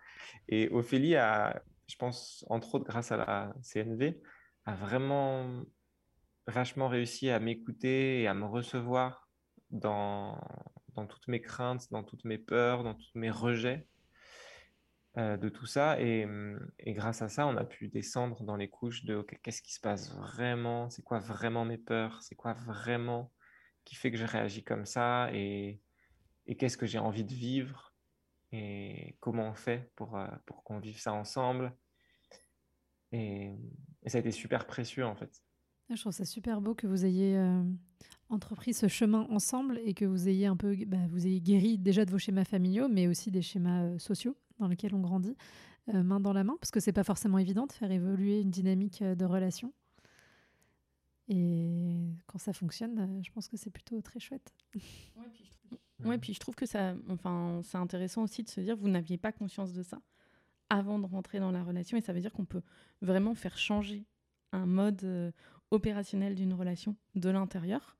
[0.47, 4.19] Et Ophélie a, je pense, entre autres grâce à la CNV,
[4.65, 5.63] a vraiment
[6.47, 9.27] vachement réussi à m'écouter et à me recevoir
[9.71, 10.39] dans,
[10.95, 13.87] toutes mes craintes, dans toutes mes peurs, dans tous mes rejets
[15.17, 15.99] euh, de tout ça.
[16.01, 16.27] Et,
[16.79, 19.81] et, grâce à ça, on a pu descendre dans les couches de qu'est-ce qui se
[19.81, 23.31] passe vraiment, c'est quoi vraiment mes peurs, c'est quoi vraiment
[23.85, 25.81] qui fait que je réagis comme ça et,
[26.47, 27.93] et qu'est-ce que j'ai envie de vivre
[28.53, 31.73] et comment on fait pour, euh, pour qu'on vive ça ensemble.
[33.11, 33.51] Et,
[34.03, 35.43] et, ça a été super précieux en fait.
[35.89, 37.63] Je trouve ça super beau que vous ayez euh,
[38.29, 42.05] entrepris ce chemin ensemble et que vous ayez un peu, bah, vous ayez guéri déjà
[42.05, 45.35] de vos schémas familiaux, mais aussi des schémas euh, sociaux dans lesquels on grandit,
[45.91, 49.03] main dans la main, parce que c'est pas forcément évident de faire évoluer une dynamique
[49.03, 49.73] de relation.
[51.29, 54.53] Et quand ça fonctionne, je pense que c'est plutôt très chouette.
[55.15, 58.49] Ouais, puis je trouve, ouais, puis je trouve que ça, enfin, c'est intéressant aussi de
[58.49, 60.01] se dire, vous n'aviez pas conscience de ça
[60.69, 62.63] avant de rentrer dans la relation, et ça veut dire qu'on peut
[63.01, 64.05] vraiment faire changer
[64.51, 65.33] un mode
[65.71, 67.97] opérationnel d'une relation de l'intérieur.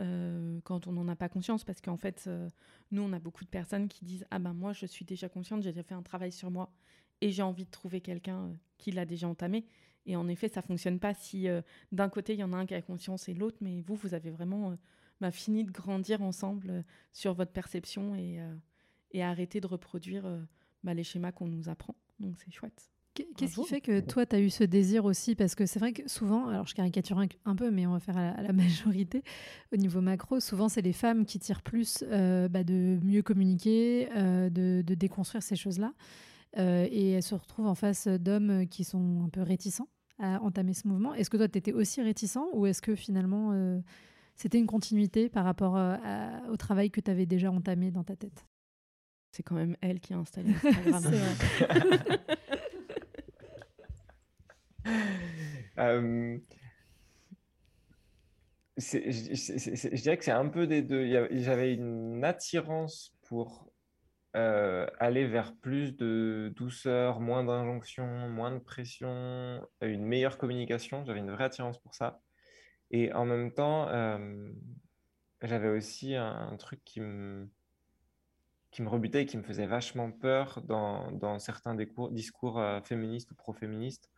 [0.00, 2.48] Euh, quand on n'en a pas conscience, parce qu'en fait, euh,
[2.92, 5.62] nous, on a beaucoup de personnes qui disent Ah ben moi, je suis déjà consciente,
[5.62, 6.70] j'ai déjà fait un travail sur moi
[7.20, 9.66] et j'ai envie de trouver quelqu'un euh, qui l'a déjà entamé.
[10.08, 11.46] Et en effet, ça fonctionne pas si
[11.92, 14.14] d'un côté, il y en a un qui a conscience et l'autre, mais vous, vous
[14.14, 14.76] avez vraiment
[15.20, 18.40] bah, fini de grandir ensemble sur votre perception et,
[19.12, 20.24] et arrêter de reproduire
[20.82, 21.94] bah, les schémas qu'on nous apprend.
[22.20, 22.90] Donc c'est chouette.
[23.36, 25.34] Qu'est-ce qui fait que toi, tu as eu ce désir aussi?
[25.34, 28.16] Parce que c'est vrai que souvent, alors je caricature un, peu, mais on va faire
[28.16, 29.22] à la, majorité,
[29.72, 34.08] au niveau macro, souvent c'est les femmes qui tirent plus euh, bah, de mieux communiquer,
[34.16, 35.92] euh, de, déconstruire ces choses-là.
[36.56, 40.74] Euh, et elles se retrouvent en face d'hommes qui sont un peu réticents à entamer
[40.74, 41.14] ce mouvement.
[41.14, 43.80] Est-ce que toi, tu étais aussi réticent ou est-ce que finalement,
[44.34, 45.78] c'était une continuité par rapport
[46.50, 48.46] au travail que tu avais déjà entamé dans ta tête?
[49.30, 51.14] C'est quand même elle qui a installé Instagram.
[55.78, 56.38] Euh,
[58.76, 61.06] je, dirais que c'est un peu des deux.
[61.30, 63.67] J'avais une attirance pour
[64.36, 71.04] euh, aller vers plus de douceur, moins d'injonction, moins de pression, une meilleure communication.
[71.04, 72.20] J'avais une vraie attirance pour ça.
[72.90, 74.50] Et en même temps, euh,
[75.42, 77.48] j'avais aussi un, truc qui me,
[78.70, 83.30] qui me rebutait et qui me faisait vachement peur dans, dans certains discours, discours féministes
[83.32, 84.10] ou pro-féministes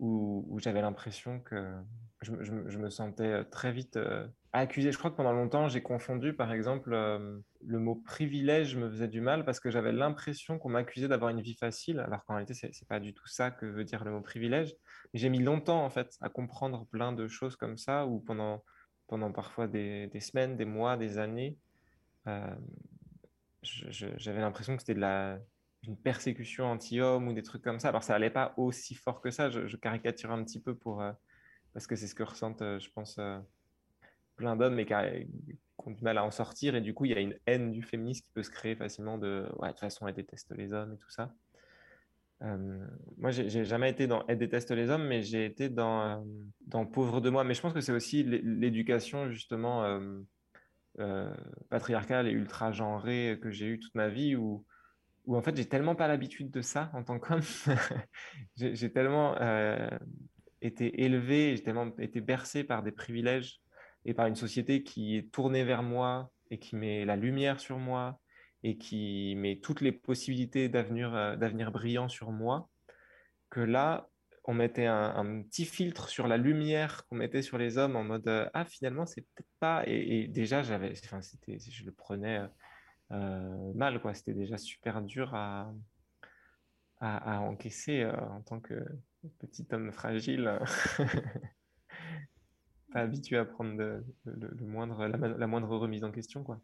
[0.00, 1.74] où, j'avais l'impression que
[2.22, 4.92] je, me sentais euh, très vite euh, accusé.
[4.92, 9.08] Je crois que pendant longtemps, j'ai confondu, par exemple, euh, le mot privilège me faisait
[9.08, 12.54] du mal parce que j'avais l'impression qu'on m'accusait d'avoir une vie facile, alors qu'en réalité,
[12.54, 14.74] c'est pas du tout ça que veut dire le mot privilège.
[15.14, 18.64] J'ai mis longtemps, en fait, à comprendre plein de choses comme ça, ou pendant,
[19.06, 21.56] pendant parfois des, semaines, des mois, des années,
[23.62, 25.38] j'avais l'impression que c'était de la
[25.86, 27.88] une persécution anti-homme ou des trucs comme ça.
[27.88, 29.50] Alors, ça n'allait pas aussi fort que ça.
[29.50, 31.12] Je, caricature un petit peu pour, euh,
[31.72, 33.38] parce que c'est ce que ressentent, euh, je pense, euh,
[34.40, 36.74] plein d'hommes, mais qui, ont du mal à en sortir.
[36.74, 39.18] Et du coup, il y a une haine du féminisme qui peut se créer facilement
[39.18, 41.32] de, ouais, de toute façon, elle déteste les hommes et tout ça.
[43.16, 46.24] moi, j'ai jamais été dans elle déteste les hommes, mais j'ai été dans,
[46.66, 47.44] dans pauvre de moi.
[47.44, 50.00] Mais je pense que c'est aussi l'éducation, justement,
[51.68, 54.64] patriarcale et ultra genrée que j'ai eue toute ma vie où
[55.26, 57.42] où en fait j'ai tellement pas l'habitude de ça en tant qu'homme.
[58.56, 59.88] j'ai tellement euh,
[60.60, 63.60] été élevé, j'ai tellement été bercé par des privilèges
[64.04, 67.78] et par une société qui est tournée vers moi et qui met la lumière sur
[67.78, 68.18] moi
[68.62, 72.68] et qui met toutes les possibilités d'avenir euh, brillant sur moi,
[73.48, 74.08] que là,
[74.44, 78.26] on mettait un, petit filtre sur la lumière qu'on mettait sur les hommes en mode
[78.26, 82.40] euh, ah finalement c'est peut-être pas et, déjà j'avais enfin c'était je le prenais
[83.12, 84.00] euh, mal.
[84.00, 84.14] Quoi.
[84.14, 85.72] C'était déjà super dur à,
[87.00, 88.84] à, encaisser en tant que
[89.38, 90.58] petit homme fragile.
[92.92, 96.42] pas habitué à prendre le, moindre, la, moindre remise en question.
[96.42, 96.60] Quoi.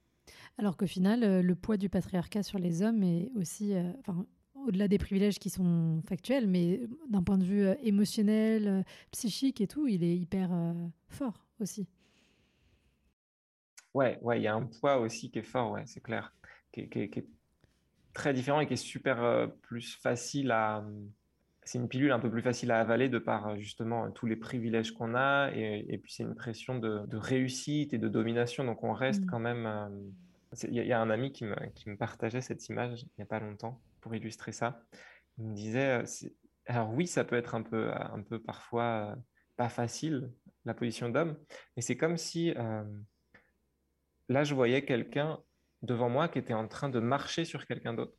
[0.59, 4.27] Alors qu'au final, euh, le poids du patriarcat sur les hommes est aussi, enfin,
[4.67, 9.87] au-delà des privilèges qui sont factuels, mais d'un point de vue émotionnel, psychique et tout,
[9.87, 10.51] il est hyper
[11.09, 11.89] fort aussi.
[13.97, 16.35] Ouais, ouais, il y a un poids aussi qui est fort, ouais, c'est clair,
[16.71, 17.27] qui est,
[18.12, 20.85] très différent et qui est super euh, plus facile à.
[21.66, 24.37] C'est une pilule un peu plus facile à avaler de par euh, justement tous les
[24.37, 28.92] privilèges qu'on a et, puis c'est une pression de, réussite et de domination, donc on
[28.92, 29.26] reste mmh.
[29.26, 29.66] quand même.
[29.66, 29.88] Euh,
[30.68, 33.26] il y, a un ami qui me, qui me partageait cette image il n'y a
[33.26, 34.81] pas longtemps pour illustrer ça.
[35.38, 36.02] Il me disait
[36.66, 39.16] alors oui, ça peut être un peu, un peu parfois
[39.57, 40.31] pas facile,
[40.64, 41.37] la position d'homme,
[41.76, 42.55] mais c'est comme si
[44.29, 45.38] là, je voyais quelqu'un
[45.83, 48.16] devant moi qui était en train de marcher sur quelqu'un d'autre.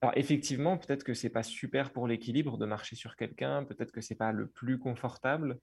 [0.00, 4.00] Alors effectivement, peut-être que c'est pas super pour l'équilibre de marcher sur quelqu'un, peut-être que
[4.00, 5.58] c'est pas le plus confortable,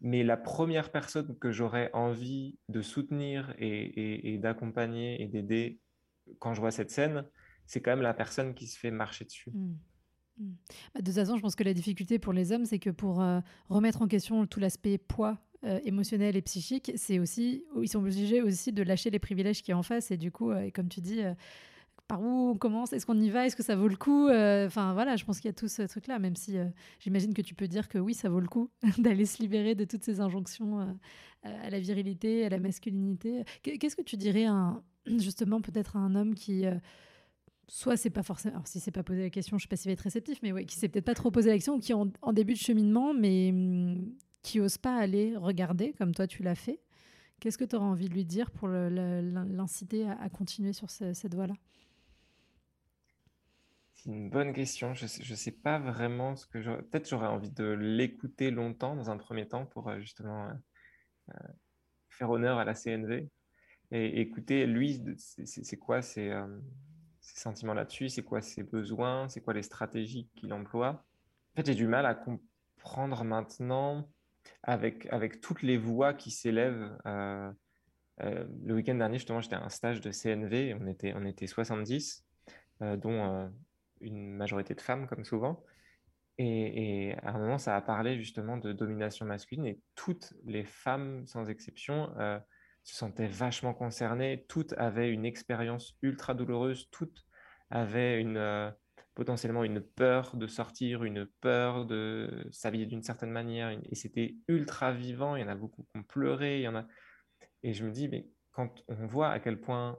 [0.00, 5.80] mais la première personne que j'aurais envie de soutenir et, d'accompagner et d'aider
[6.38, 7.24] quand je vois cette scène,
[7.66, 9.50] c'est quand même la personne qui se fait marcher dessus.
[9.52, 9.74] Mmh.
[10.38, 10.52] Mmh.
[10.94, 13.22] Bah, de toute façon, je pense que la difficulté pour les hommes, c'est que pour
[13.22, 18.00] euh, remettre en question tout l'aspect poids euh, émotionnel et psychique, c'est aussi, ils sont
[18.00, 20.10] obligés aussi de lâcher les privilèges qui en face.
[20.10, 21.22] Et du coup, euh, comme tu dis,
[22.06, 24.66] par où on commence Est-ce qu'on y va Est-ce que ça vaut le coup euh,
[24.66, 26.66] Enfin voilà, je pense qu'il y a tout ce truc-là, même si euh,
[27.00, 29.84] j'imagine que tu peux dire que oui, ça vaut le coup d'aller se libérer de
[29.84, 30.86] toutes ces injonctions euh,
[31.42, 33.44] à la virilité, à la masculinité.
[33.62, 34.46] Qu'est-ce que tu dirais
[35.06, 36.64] justement peut-être à un homme qui
[37.68, 39.88] soit c'est pas forcément, alors si c'est pas posé la question, je sais pas s'il
[39.88, 41.92] va être réceptif, mais ouais, qui s'est peut-être pas trop posé la question ou qui
[41.92, 46.42] est en, début de cheminement, mais hum, qui ose pas aller regarder comme toi tu
[46.42, 46.80] l'as fait.
[47.40, 51.34] Qu'est-ce que tu auras envie de lui dire pour l'inciter à, continuer sur cette
[54.04, 54.94] voie-là une bonne question.
[54.94, 56.82] Je ne sais, pas vraiment ce que j'aurais.
[56.82, 60.52] Peut-être j'aurais envie de l'écouter longtemps dans un premier temps pour euh, justement euh,
[61.30, 61.48] euh,
[62.10, 63.28] faire honneur à la CNV
[63.92, 66.32] et écouter lui, c'est quoi ses,
[67.20, 71.04] sentiments là-dessus, c'est quoi ses besoins, c'est quoi les stratégies qu'il emploie?
[71.52, 74.10] En fait, j'ai du mal à comprendre maintenant
[74.64, 76.98] avec, avec toutes les voix qui s'élèvent.
[77.06, 82.24] le week-end dernier, justement, j'étais à un stage de CNV, on était, on était 70,
[82.80, 83.52] dont
[84.00, 85.64] une majorité de femmes, comme souvent.
[86.38, 91.26] Et, à un moment, ça a parlé justement de domination masculine et toutes les femmes,
[91.26, 92.38] sans exception, euh,
[92.84, 94.44] se sentaient vachement concernées.
[94.48, 96.88] Toutes avaient une expérience ultra douloureuse.
[96.90, 97.26] Toutes
[97.70, 98.70] avaient une, euh,
[99.14, 103.70] potentiellement une peur de sortir, une peur de s'habiller d'une certaine manière.
[103.70, 105.36] Et c'était ultra vivant.
[105.36, 106.58] Il y en a beaucoup qui ont pleuré.
[106.58, 106.86] Il y en a...
[107.62, 109.98] Et je me dis, mais quand on voit à quel point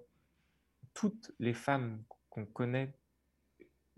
[0.94, 2.94] toutes les femmes qu'on connaît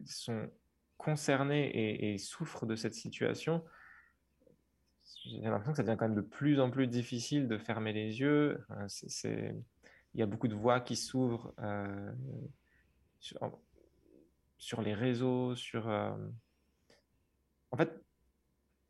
[0.05, 0.49] sont
[0.97, 3.63] concernés et, souffrent de cette situation,
[5.25, 8.19] j'ai l'impression que ça devient quand même de plus en plus difficile de fermer les
[8.19, 8.63] yeux.
[8.87, 9.55] C'est,
[10.13, 12.11] il y a beaucoup de voix qui s'ouvrent euh,
[13.19, 15.89] sur, les réseaux, sur.
[15.89, 16.11] Euh,
[17.71, 17.93] en fait,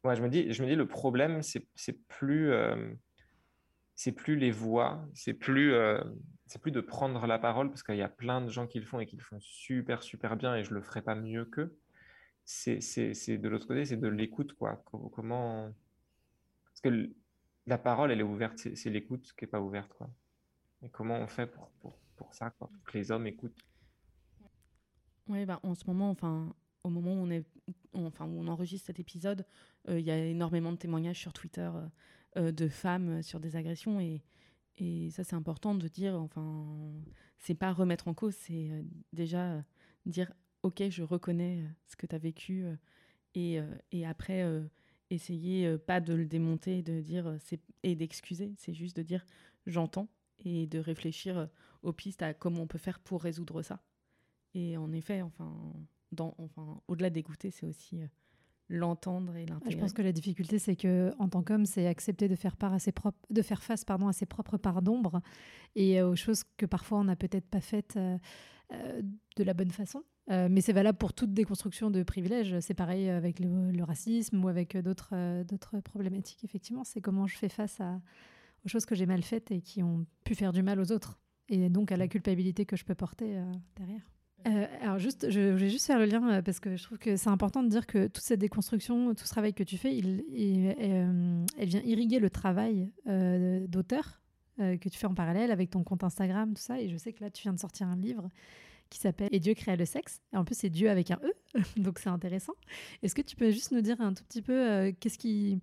[0.04, 1.68] moi, je me dis, je me dis, le problème, c'est,
[2.08, 2.94] plus, euh,
[4.00, 5.74] c'est plus les voix, c'est plus,
[6.46, 8.86] c'est plus de prendre la parole parce qu'il y a plein de gens qui le
[8.86, 11.78] font et qui le font super, super bien et je le ferai pas mieux qu'eux.
[12.46, 14.82] C'est, c'est, de l'autre côté, c'est de l'écoute, quoi.
[14.86, 15.74] Comment.
[16.64, 17.10] Parce que
[17.68, 20.10] la parole, elle est ouverte, c'est, l'écoute qui n'est pas ouverte, quoi.
[20.82, 23.66] Et comment on fait pour, pour, pour ça, quoi, que les hommes écoutent?
[25.28, 27.46] Oui, bah, en ce moment, enfin, au moment où on, est,
[27.94, 29.46] enfin, où on enregistre cet épisode,
[29.90, 31.88] euh, il y a énormément de témoignages sur Twitter euh, euh,
[32.40, 34.22] de femmes sur des agressions et
[34.80, 36.66] et ça, c'est important de dire, enfin,
[37.38, 39.62] c'est pas remettre en cause, c'est euh, déjà euh,
[40.06, 40.32] dire,
[40.64, 42.66] ok, je reconnais euh, ce que tu as vécu,
[43.36, 43.60] et,
[43.92, 44.44] et, après,
[45.12, 47.38] essayer pas de le démonter, de dire,
[47.84, 49.24] et d'excuser, c'est juste de dire,
[49.68, 51.48] j'entends, et de réfléchir
[51.84, 53.84] aux pistes à comment on peut faire pour résoudre ça.
[54.56, 55.74] Et en effet, enfin,
[56.12, 58.00] dans, enfin au-delà d'écouter, c'est aussi
[58.70, 59.72] l'entendre et l'intégrer.
[59.72, 62.74] Je pense que la difficulté, c'est que en tant qu'homme, c'est accepter de faire part
[62.74, 65.22] à ses propres, de faire face, pardon, à ses propres parts d'ombre
[65.76, 68.18] et aux choses que parfois on n'a peut-être pas faites euh,
[68.74, 69.02] euh,
[69.36, 70.04] de la bonne façon.
[70.30, 72.60] Euh, mais c'est valable pour toute déconstruction de privilèges.
[72.60, 76.44] C'est pareil avec le, racisme ou avec d'autres d'autres problématiques.
[76.44, 78.00] Effectivement, c'est comment je fais face à,
[78.64, 81.20] aux choses que j'ai mal faites et qui ont pu faire du mal aux autres.
[81.48, 83.42] Et donc à la culpabilité que je peux porter
[83.76, 84.08] derrière.
[84.48, 87.18] Euh, alors juste, je voulais juste faire le lien euh, parce que je trouve que
[87.18, 91.46] c'est important de dire que toute cette déconstruction, tout ce travail que tu fais, euh,
[91.58, 92.92] elle vient irriguer le travail
[93.68, 94.22] d'auteur
[94.58, 96.82] que tu fais en parallèle avec ton compte Instagram, tout ça.
[96.82, 98.28] Et je sais que là, tu viens de sortir un livre
[98.90, 100.22] qui s'appelle Et Dieu créa le sexe.
[100.34, 102.56] Et en plus, c'est Dieu avec un E, donc c'est intéressant.
[103.02, 105.62] Est-ce que tu peux juste nous dire un tout petit peu qu'est-ce qui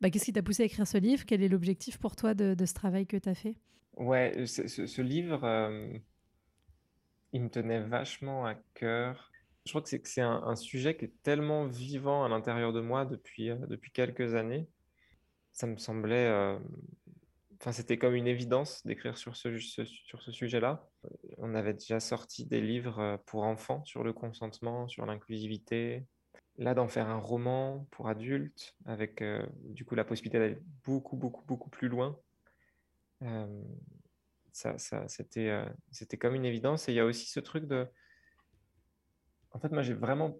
[0.00, 1.24] bah, qu'est-ce qui t'a poussé à écrire ce livre?
[1.26, 3.56] Quel est l'objectif pour toi de, ce travail que tu as fait?
[3.98, 5.40] Ouais, ce livre
[7.32, 9.30] il me tenait vachement à cœur.
[9.64, 13.50] Je crois que c'est, un, sujet qui est tellement vivant à l'intérieur de moi depuis,
[13.50, 14.66] euh, depuis quelques années.
[15.52, 16.26] Ça me semblait.
[16.26, 16.58] Euh,
[17.60, 20.88] enfin, c'était comme une évidence d'écrire sur ce, sur ce sujet-là.
[21.36, 26.06] On avait déjà sorti des livres euh, pour enfants sur le consentement, sur l'inclusivité.
[26.56, 29.22] Là, d'en faire un roman pour adultes, avec
[29.62, 32.18] du coup la possibilité d'aller beaucoup, beaucoup, beaucoup plus loin
[35.06, 36.88] c'était, euh, c'était comme une évidence.
[36.88, 37.86] Et il y a aussi ce truc de.
[39.52, 40.38] En fait, moi, j'ai vraiment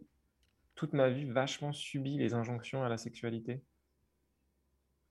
[0.75, 3.65] toute ma vie vachement subi les injonctions à la sexualité,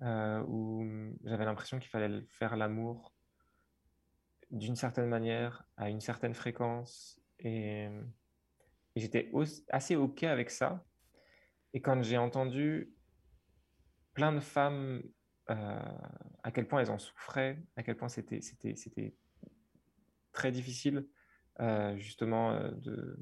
[0.01, 0.85] euh, où
[1.25, 3.13] j'avais l'impression qu'il fallait faire l'amour
[4.49, 7.89] d'une certaine manière, à une certaine fréquence, et,
[8.95, 9.31] j'étais
[9.69, 10.83] assez OK avec ça.
[11.73, 12.91] Et quand j'ai entendu
[14.13, 15.03] plein de femmes,
[15.47, 18.41] à quel point elles en souffraient, à quel point c'était
[20.31, 21.07] très difficile,
[21.59, 23.17] euh, justement, de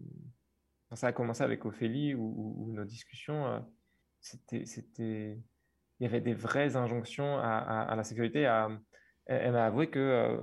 [0.96, 3.60] ça a commencé avec Ophélie, où, nos discussions, euh,
[4.20, 5.38] c'était,
[6.00, 8.42] il y avait des vraies injonctions à, la sécurité.
[9.26, 10.38] elle, m'a avoué que euh,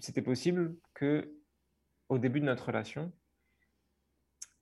[0.00, 1.32] c'était possible que,
[2.08, 3.12] au début de notre relation,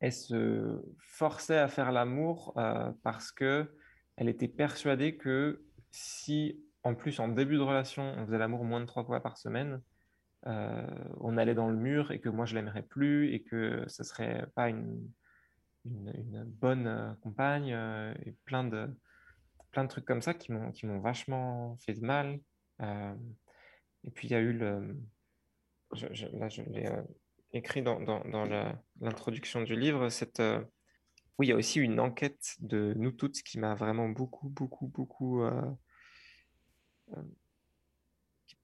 [0.01, 3.75] elle se forçait à faire l'amour euh, parce que
[4.17, 8.81] elle était persuadée que si, en plus, en début de relation, on faisait l'amour moins
[8.81, 9.83] de trois fois par semaine,
[10.47, 10.87] euh,
[11.19, 14.47] on allait dans le mur et que moi je l'aimerais plus et que ce serait
[14.55, 15.11] pas une,
[15.85, 18.89] une, bonne euh, compagne euh, et plein de,
[19.71, 22.41] plein de trucs comme ça qui m'ont, vachement fait de mal.
[22.81, 24.97] et puis il y a eu le.
[25.93, 26.89] Là, je l'ai
[27.53, 28.45] écrit dans, dans, dans
[29.01, 30.43] l'introduction du livre, cette.
[31.41, 34.87] Oui, il y a aussi une enquête de nous toutes qui m'a vraiment beaucoup, beaucoup,
[34.87, 35.43] beaucoup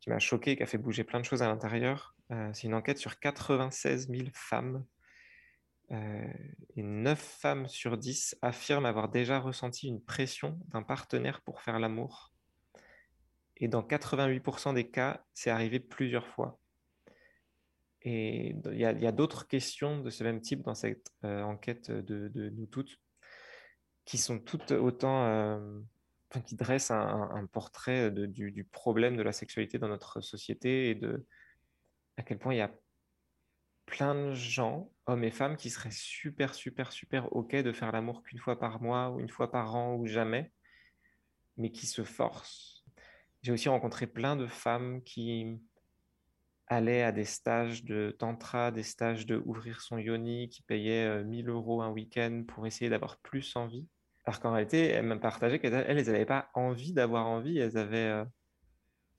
[0.07, 2.14] qui m'a choqué, qui a fait bouger plein de choses à l'intérieur.
[2.31, 4.85] Euh, c'est une enquête sur 96 000 femmes.
[5.91, 6.33] Euh,
[6.77, 11.81] et 9 femmes sur 10 affirment avoir déjà ressenti une pression d'un partenaire pour faire
[11.81, 12.33] l'amour.
[13.57, 16.61] Et dans 88% des cas, c'est arrivé plusieurs fois.
[18.09, 22.50] Et il y a, d'autres questions de ce même type dans cette euh, enquête de,
[22.54, 23.00] nous toutes,
[24.04, 25.61] qui sont toutes autant
[26.44, 31.26] qui dresse un, portrait du, problème de la sexualité dans notre société et de
[32.16, 32.72] à quel point il y a
[33.84, 38.22] plein de gens, hommes et femmes, qui seraient super, super, super OK de faire l'amour
[38.22, 40.52] qu'une fois par mois ou une fois par an ou jamais,
[41.57, 42.84] mais qui se forcent.
[43.42, 45.61] J'ai aussi rencontré plein de femmes qui
[46.66, 51.48] allaient à des stages de tantra, des stages de ouvrir son yoni, qui payaient 1000
[51.48, 53.86] euh, euros un week-end pour essayer d'avoir plus envie
[54.28, 58.24] alors qu'en réalité, elles m'ont partagé qu'elles elles n'avaient pas envie d'avoir envie, elles avaient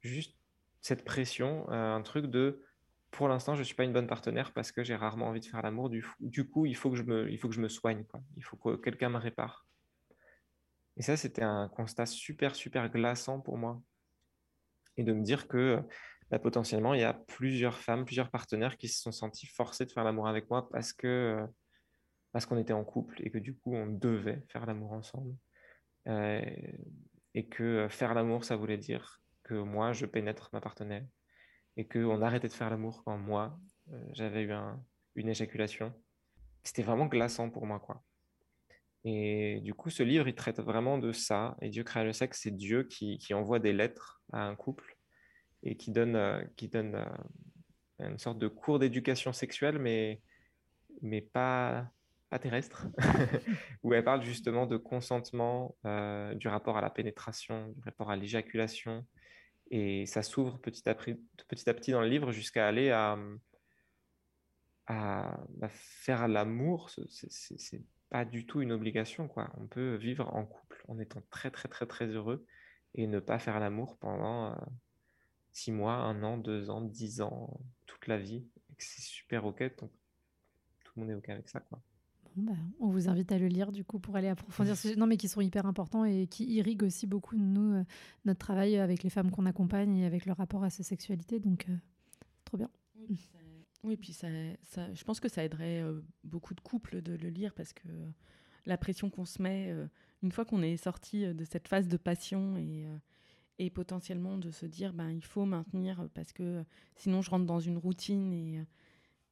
[0.01, 0.35] juste
[0.81, 2.61] cette pression, un truc de
[3.11, 5.45] pour l'instant, je ne suis pas une bonne partenaire parce que j'ai rarement envie de
[5.45, 5.89] faire l'amour.
[5.89, 8.03] Du, coup, il faut que je me, il faut que je me soigne.
[8.35, 9.65] Il faut que quelqu'un me répare.
[10.97, 13.81] Et ça, c'était un constat super, super glaçant pour moi.
[14.97, 15.81] Et de me dire que
[16.29, 19.91] bah, potentiellement, il y a plusieurs femmes, plusieurs partenaires qui se sont sentis forcés de
[19.91, 21.47] faire l'amour avec moi parce que euh,
[22.33, 25.35] parce qu'on était en couple et que du coup on devait faire l'amour ensemble.
[26.07, 26.41] Euh,
[27.33, 31.05] et que euh, faire l'amour, ça voulait dire que moi, je pénètre ma partenaire
[31.77, 33.57] et qu'on arrêtait de faire l'amour quand moi,
[34.11, 34.53] j'avais eu
[35.15, 35.93] une éjaculation.
[36.63, 38.03] C'était vraiment glaçant pour moi, quoi.
[39.05, 41.55] Et du coup, ce livre, il traite vraiment de ça.
[41.61, 44.96] Et Dieu crée le sexe, c'est Dieu qui, qui, envoie des lettres à un couple
[45.63, 47.05] et qui donne, qui donne
[47.99, 50.21] une sorte de cours d'éducation sexuelle, mais,
[51.01, 51.89] mais pas,
[52.29, 52.87] pas terrestre,
[53.83, 58.15] où elle parle justement de consentement, euh, du rapport à la pénétration, du rapport à
[58.15, 59.05] l'éjaculation.
[59.71, 63.17] Et ça s'ouvre petit à, petit, dans le livre jusqu'à aller à,
[64.87, 65.37] à,
[65.69, 66.89] faire l'amour.
[66.89, 69.27] C'est pas du tout une obligation.
[69.27, 69.49] Quoi.
[69.57, 72.45] On peut vivre en couple en étant très, très, très, très heureux
[72.95, 74.55] et ne pas faire l'amour pendant euh,
[75.57, 78.45] six mois, un an, deux ans, dix ans, toute la vie.
[78.77, 79.59] C'est super OK.
[79.79, 79.89] Donc,
[80.83, 81.59] tout le monde est OK avec ça.
[81.61, 81.81] Quoi.
[82.35, 85.17] Bah, on vous invite à le lire du coup pour aller approfondir ces non mais
[85.17, 87.83] qui sont hyper importants et qui irriguent aussi beaucoup nous euh,
[88.25, 91.65] notre travail avec les femmes qu'on accompagne et avec leur rapport à sa sexualité donc
[91.67, 91.75] euh,
[92.45, 92.69] trop bien.
[93.83, 97.55] Oui, puis ça, je pense que ça aiderait euh, beaucoup de couples de le lire
[97.55, 97.87] parce que
[98.67, 99.73] la pression qu'on se met
[100.21, 102.85] une fois qu'on est sorti de cette phase de passion et,
[103.59, 106.63] et potentiellement de se dire ben il faut maintenir parce que
[106.95, 108.61] sinon je rentre dans une routine et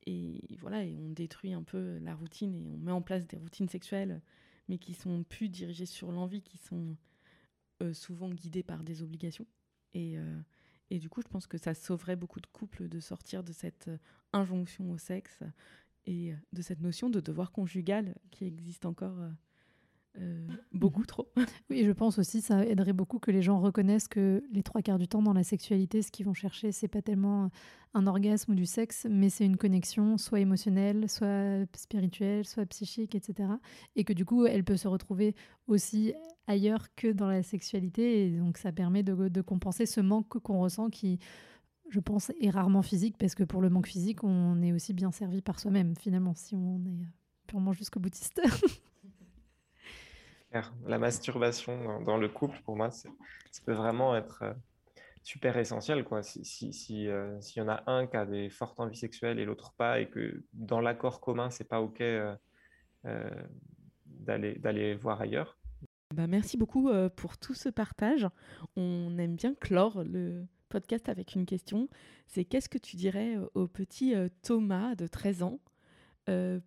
[0.05, 3.37] et voilà, et on détruit un peu la routine et on met en place des
[3.37, 4.21] routines sexuelles,
[4.67, 6.95] mais qui sont plus dirigées sur l'envie, qui sont
[7.81, 9.47] euh, souvent guidées par des obligations.
[9.93, 10.39] Et, euh,
[10.91, 13.87] et, du coup, je pense que ça sauverait beaucoup de couples de sortir de cette
[13.87, 13.97] euh,
[14.33, 15.39] injonction au sexe
[16.05, 19.17] et de cette notion de devoir conjugal qui existe encore
[20.19, 21.27] euh, beaucoup trop.
[21.69, 24.99] Oui, je pense aussi ça aiderait beaucoup que les gens reconnaissent que les trois quarts
[24.99, 27.49] du temps dans la sexualité, ce qu'ils vont chercher, c'est pas tellement
[27.95, 33.15] un orgasme ou du sexe, mais c'est une connexion soit émotionnelle, soit spirituelle, soit psychique,
[33.15, 33.49] etc.
[33.95, 35.33] Et que du coup, elle peut se retrouver
[35.67, 36.13] aussi
[36.47, 38.25] ailleurs que dans la sexualité.
[38.25, 41.19] Et donc, ça permet de, de compenser ce manque qu'on ressent qui,
[41.89, 45.11] je pense, est rarement physique, parce que pour le manque physique, on est aussi bien
[45.11, 47.07] servi par soi-même, finalement, si on est
[47.47, 48.41] purement jusqu'au boutiste.
[50.85, 53.09] La masturbation dans, le couple, pour moi, ça
[53.65, 54.53] peut vraiment être euh,
[55.23, 56.05] super essentiel.
[56.21, 59.73] Si, euh, s'il y en a un qui a des fortes envies sexuelles et l'autre
[59.77, 62.35] pas, et que dans l'accord commun, c'est pas OK euh,
[64.05, 65.57] d'aller, d'aller voir ailleurs.
[66.13, 68.27] Bah, merci beaucoup pour tout ce partage.
[68.77, 71.89] On aime bien clore le podcast avec une question.
[72.27, 75.59] C'est qu'est-ce que tu dirais au petit Thomas de 13 ans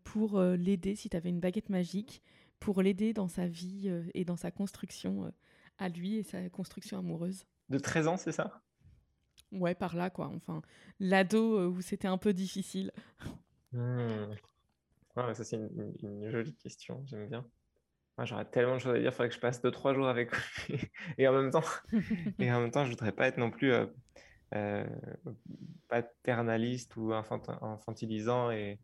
[0.05, 2.23] pour l'aider si tu avais une baguette magique
[2.61, 5.31] pour l'aider dans sa vie euh, et dans sa construction euh,
[5.79, 7.47] à lui et sa construction amoureuse.
[7.69, 8.63] De 13 ans, c'est ça?
[9.53, 10.31] Ouais, par là, quoi.
[10.35, 10.63] Enfin,
[11.01, 12.93] l'ado euh, où c'était un peu difficile.
[13.73, 14.35] Mmh.
[15.15, 15.57] ça, c'est
[16.03, 17.03] une, jolie question.
[17.07, 17.47] J'aime bien.
[18.17, 19.11] Moi, j'aurais tellement de choses à dire.
[19.11, 20.79] Il faudrait que je passe 2-3 jours avec lui.
[21.19, 21.65] et en même temps,
[22.39, 23.73] et en même temps je voudrais pas être non plus
[25.89, 28.81] paternaliste ou infantilisant et,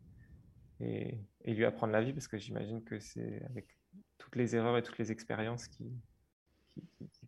[0.79, 3.67] et, lui apprendre la vie, parce que j'imagine que c'est avec
[4.17, 5.91] toutes les erreurs et toutes les expériences qui,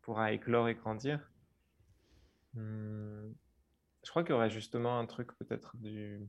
[0.02, 1.32] pourra éclore et grandir.
[2.54, 3.32] Hmm,
[4.04, 6.20] je crois qu'il y aurait justement un truc peut-être du...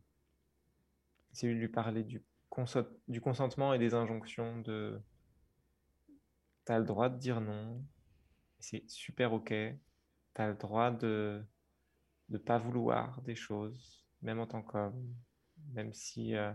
[1.33, 2.23] C'est lui parler du,
[3.09, 5.01] du consentement et des injonctions de...
[6.67, 7.85] Tu as le droit de dire non,
[8.59, 9.49] c'est super ok.
[9.49, 11.45] Tu as le droit de
[12.29, 15.15] ne pas vouloir des choses, même en tant qu'homme,
[15.73, 16.35] même si...
[16.35, 16.53] Euh,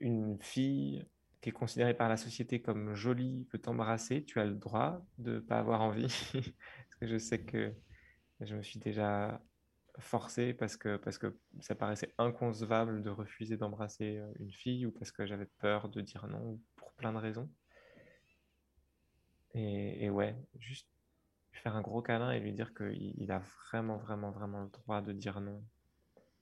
[0.00, 1.04] une fille
[1.40, 5.34] qui est considérée par la société comme jolie peut t'embrasser, tu as le droit de
[5.34, 6.14] ne pas avoir envie.
[7.02, 7.72] je sais que
[8.40, 9.40] je me suis déjà
[9.98, 14.90] forcé parce que, parce que ça paraissait inconcevable de refuser d'embrasser euh, une fille ou
[14.90, 17.48] parce que j'avais peur de dire non pour plein de raisons.
[19.56, 20.88] Et, ouais, juste
[21.52, 25.00] faire un gros câlin et lui dire qu'il il a vraiment, vraiment, vraiment le droit
[25.00, 25.62] de dire non.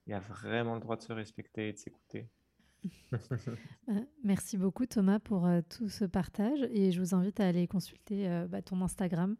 [0.07, 2.27] Il a vraiment le droit de se respecter et de s'écouter.
[3.11, 3.17] Bah,
[4.23, 8.27] merci beaucoup Thomas pour euh, tout ce partage et je vous invite à aller consulter
[8.27, 9.35] euh, bah, ton Instagram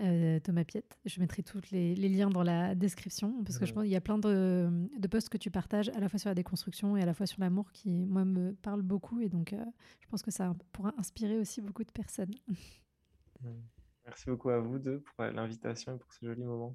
[0.00, 0.98] euh, Thomas Piette.
[1.04, 4.00] Je mettrai tous les, liens dans la description parce que je pense qu'il y a
[4.00, 7.06] plein de, de, posts que tu partages à la fois sur la déconstruction et à
[7.06, 9.54] la fois sur l'amour qui moi me parlent beaucoup et donc
[10.00, 12.34] je pense que ça pourra inspirer aussi beaucoup de personnes.
[14.04, 16.74] Merci beaucoup à vous deux pour l'invitation et pour ce joli moment.